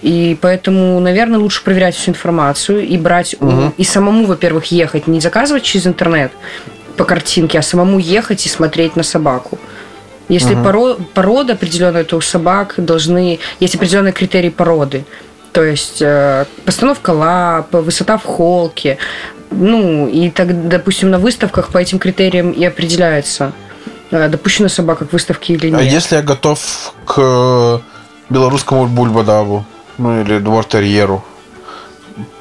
[0.04, 3.74] И поэтому, наверное, лучше проверять всю информацию и брать, у- Мгм.
[3.78, 6.32] и самому, во-первых, ехать, не заказывать через интернет
[6.98, 9.58] по картинке, а самому ехать и смотреть на собаку.
[10.30, 10.68] Если Мгм.
[10.68, 13.40] поро- порода определенная, то у собак должны...
[13.60, 15.06] Есть определенные критерии породы.
[15.54, 18.98] То есть э, постановка лап, высота в холке.
[19.52, 23.54] Ну, и так, допустим, на выставках по этим критериям и определяется,
[24.12, 25.92] э, допущена собака к выставке или А нет.
[25.94, 27.80] если я готов к э,
[28.30, 29.66] белорусскому бульбадаву,
[29.98, 31.24] ну или двор-терьеру,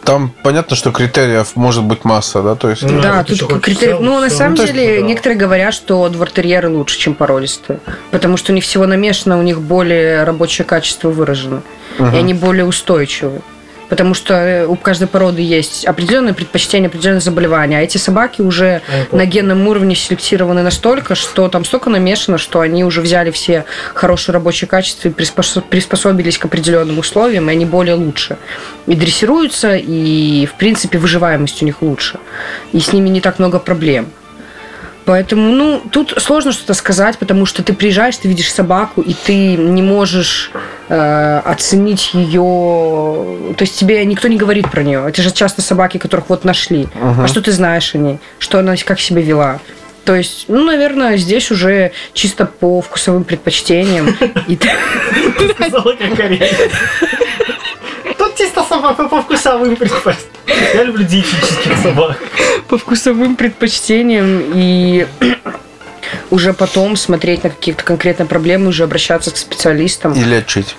[0.06, 2.82] там понятно, что критериев может быть масса, да, то есть...
[2.82, 3.96] Ну, Да, тут критерий.
[4.00, 5.06] Ну, на самом Ну, то есть, деле, да.
[5.06, 7.80] некоторые говорят, что двортерьеры лучше, чем породистые.
[8.12, 11.62] Потому что у них всего намешано, у них более рабочее качество выражено.
[11.98, 12.14] И Мгм.
[12.16, 13.42] они более устойчивы.
[13.88, 17.78] Потому что э, у каждой породы есть определенные предпочтения, определенные заболевания.
[17.78, 19.16] А эти собаки уже плохо.
[19.16, 23.64] на генном уровне селектированы настолько, что там столько намешано, что они уже взяли все
[23.94, 28.38] хорошие рабочие качества и приспос- приспособились к определенным условиям, и они более лучше.
[28.86, 32.18] И дрессируются, и, в принципе, выживаемость у них лучше.
[32.72, 34.10] И с ними не так много проблем.
[35.06, 39.56] Поэтому, ну, тут сложно что-то сказать, потому что ты приезжаешь, ты видишь собаку, и ты
[39.56, 40.50] не можешь
[40.88, 43.54] э, оценить ее.
[43.56, 45.04] То есть тебе никто не говорит про нее.
[45.06, 46.88] Это же часто собаки, которых вот нашли.
[47.00, 48.18] А что ты знаешь о ней?
[48.40, 49.60] Что она как себя вела?
[50.04, 54.16] То есть, ну, наверное, здесь уже чисто по вкусовым предпочтениям.
[55.54, 56.16] Сказала, как
[58.56, 60.30] чисто собака по вкусовым предпочтениям.
[60.74, 62.18] Я люблю диетических собак.
[62.68, 65.06] по вкусовым предпочтениям и
[66.30, 70.76] уже потом смотреть на какие-то конкретные проблемы, уже обращаться к специалистам, И лечить.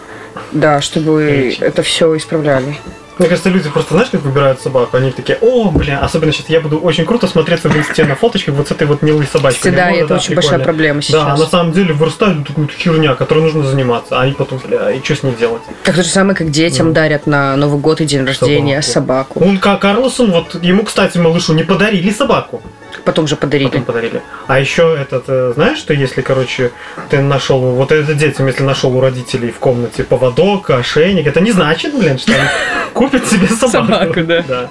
[0.51, 1.61] да, чтобы Лечить.
[1.61, 2.77] это все исправляли.
[3.19, 4.97] Мне кажется, люди просто, знаешь, как выбирают собаку?
[4.97, 8.55] Они такие, о, бля, особенно сейчас я буду очень круто смотреться в инсте на фоточках
[8.55, 9.71] вот с этой вот милой собачкой.
[9.71, 11.39] Да, это очень большая проблема Да, сейчас.
[11.39, 14.19] на самом деле вырастает такую херня, которой нужно заниматься.
[14.19, 15.61] А они потом, бля, и что с ней делать?
[15.83, 16.93] Так то же самое, как детям Ну.
[16.93, 19.43] дарят на Новый год и день рождения собаку.
[19.43, 22.61] Он, как Карлсон, вот ему, кстати, малышу не подарили собаку.
[23.03, 23.69] Потом же подарили.
[23.69, 24.21] Потом подарили.
[24.47, 26.71] А еще этот, э, знаешь, что если, короче,
[27.09, 31.51] ты нашел, вот это детям, если нашел у родителей в комнате поводок, ошейник, это не
[31.51, 32.49] значит, блин, что они
[32.93, 33.87] купят себе собаку.
[33.87, 34.69] Собаку, да.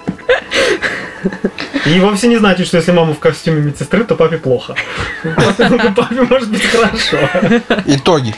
[1.86, 4.74] И вовсе не значит, что если мама в костюме медсестры, то папе плохо.
[5.24, 7.18] Папе может быть хорошо.
[7.86, 8.34] Итоги.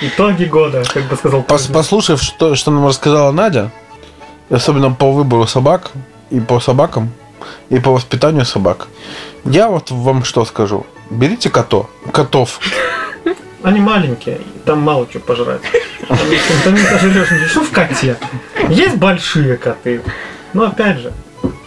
[0.00, 1.42] Итоги года, как бы сказал.
[1.42, 3.70] Послушав, что, что нам рассказала Надя,
[4.48, 5.90] особенно по выбору собак,
[6.30, 7.12] и по собакам,
[7.68, 8.88] и по воспитанию собак,
[9.44, 10.86] я вот вам что скажу.
[11.10, 12.60] Берите кото, котов.
[13.62, 15.60] Они маленькие, там мало чего пожрать.
[16.08, 16.18] Там,
[16.64, 17.48] там пожрешь ничего.
[17.48, 18.16] Что в коте?
[18.68, 20.02] Есть большие коты.
[20.52, 21.12] Но опять же,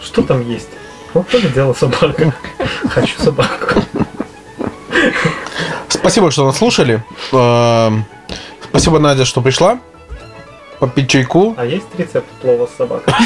[0.02, 0.68] что там есть?
[1.12, 2.34] Вот то ли дело собака.
[2.90, 3.80] Хочу собаку.
[5.88, 7.02] Спасибо, что нас слушали.
[7.32, 8.04] Эм,
[8.74, 9.78] Спасибо, Надя, что пришла.
[10.84, 11.54] Попить чайку.
[11.56, 13.14] А есть рецепт плова с собакой?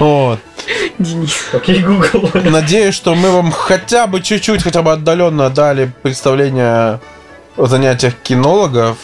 [0.00, 0.40] Вот.
[0.98, 1.32] Денис.
[1.52, 2.28] Окей, Google.
[2.34, 6.98] Надеюсь, что мы вам хотя бы чуть-чуть, хотя бы отдаленно дали представление
[7.56, 8.96] о занятиях кинологов.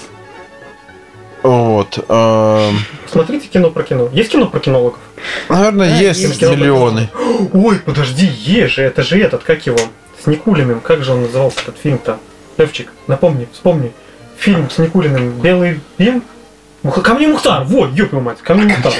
[1.45, 2.05] Вот.
[2.09, 4.09] эм, Смотрите кино про кино.
[4.12, 4.99] Есть кино про кинологов?
[5.49, 7.09] Наверное, Да, есть есть миллионы.
[7.53, 9.78] Ой, подожди, есть же, это же этот, как его?
[10.22, 12.18] С Никулиным, как же он назывался этот фильм-то?
[12.57, 13.93] Левчик, напомни, вспомни.
[14.37, 16.24] Фильм с Никулиным «Белый бим»?
[16.83, 18.93] Муха- Ко мне Мухтар, вот, ёб твою мать, ко мне Мухтар.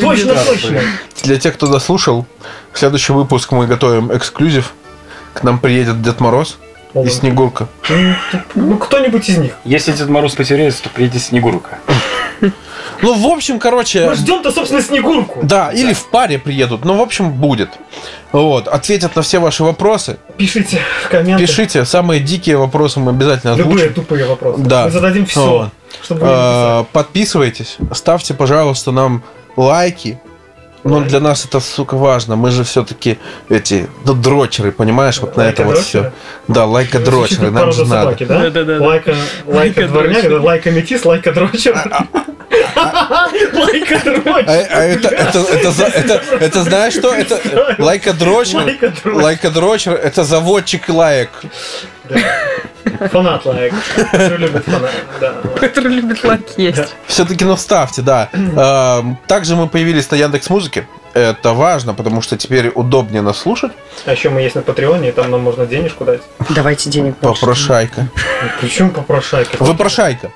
[0.00, 0.80] Точно, точно.
[1.24, 2.26] Для тех, кто дослушал,
[2.72, 4.72] в следующий выпуск мы готовим эксклюзив.
[5.34, 6.58] К нам приедет Дед Мороз
[6.94, 7.68] и Снегурка.
[7.88, 8.14] Ну,
[8.54, 9.52] Ну, кто-нибудь из них.
[9.64, 11.78] Если Дед Мороз потеряется, то приедет Снегурка.
[13.02, 14.06] Ну, в общем, короче...
[14.08, 15.40] Мы ждем-то, собственно, Снегурку.
[15.42, 16.84] Да, или в паре приедут.
[16.84, 17.70] Ну, в общем, будет.
[18.32, 18.66] Вот.
[18.68, 20.18] Ответят на все ваши вопросы.
[20.36, 21.46] Пишите в комменты.
[21.46, 21.84] Пишите.
[21.84, 23.94] Самые дикие вопросы мы обязательно Любые озвучим.
[23.94, 24.60] тупые вопросы.
[24.62, 24.84] Да.
[24.86, 25.70] Мы зададим все,
[26.02, 27.78] чтобы Э, Подписывайтесь.
[27.92, 29.22] Ставьте, пожалуйста, нам
[29.56, 30.18] лайки.
[30.84, 31.08] Ну, Лайки.
[31.08, 32.36] для нас это, сука, важно.
[32.36, 33.18] Мы же все-таки
[33.48, 36.12] эти, ну, дрочеры, понимаешь, вот на это вот все.
[36.46, 38.02] Да, лайка-дрочеры, Звучит как нам же порода надо.
[38.02, 38.38] собаки, да?
[38.38, 38.84] Да-да-да.
[38.86, 39.14] Лайка,
[39.46, 41.74] лайка дворняга, да, лайка метис, лайка дрочер.
[41.74, 42.37] Лайка А,
[43.52, 44.22] дрочер.
[44.46, 45.08] а это,
[46.40, 47.14] это, знаешь что?
[47.14, 47.40] Это
[47.78, 48.62] лайка-дрочер.
[48.62, 49.14] Лайка-дрочер.
[49.14, 51.30] Лайка-дрочер– это заводчик лаек.
[53.12, 53.74] Фанат лайк.
[54.10, 54.90] Который любит фанат.
[55.20, 55.34] Да.
[55.60, 56.94] Который любит лайк есть.
[57.06, 58.28] Все-таки, ну, ставьте, да.
[59.26, 60.86] Также мы появились на Яндекс Музыке.
[61.14, 63.72] Это важно, потому что теперь удобнее нас слушать.
[64.04, 66.20] А еще мы есть на Патреоне, и там нам можно денежку дать.
[66.50, 67.40] Давайте денег больше.
[67.40, 68.08] Попрошайка.
[68.60, 69.56] Причем попрошайка.
[69.58, 70.30] Выпрошайка.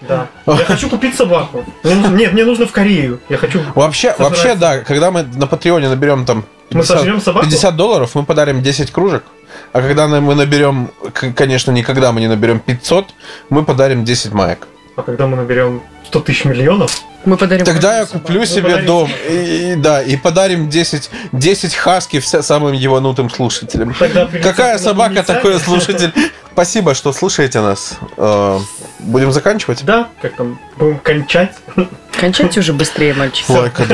[0.00, 0.28] Да.
[0.46, 1.64] Я хочу купить собаку.
[1.84, 3.20] Нет, мне нужно в Корею.
[3.28, 3.60] Я хочу...
[3.74, 7.46] Вообще, вообще, да, когда мы на Патреоне наберем там Мы сожрем собаку?
[7.46, 9.24] 50 долларов, мы подарим 10 кружек.
[9.72, 10.90] А когда мы наберем,
[11.34, 13.06] конечно, никогда мы не наберем 500,
[13.50, 14.68] мы подарим 10 маек.
[14.96, 19.10] А когда мы наберем 100 тысяч миллионов, Мы подарим Тогда я куплю Мы себе дом.
[19.28, 23.92] И, и- да, и подарим 10, 10 хаски вся- самым ебанутым слушателям.
[23.94, 26.12] тогда Какая собака, такой слушатель.
[26.52, 27.98] Спасибо, что слушаете нас.
[28.16, 28.58] Э,
[29.00, 29.84] Будем заканчивать.
[29.84, 31.52] Да, как там, будем кончать.
[31.74, 31.90] собаку.
[32.18, 33.46] Кончайте уже быстрее, мальчик.
[33.50, 33.84] Лайка.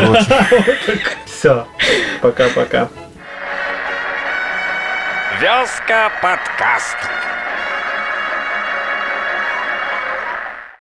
[1.26, 1.66] Все.
[2.20, 2.88] Пока-пока.
[5.40, 6.96] Вязка подкаст.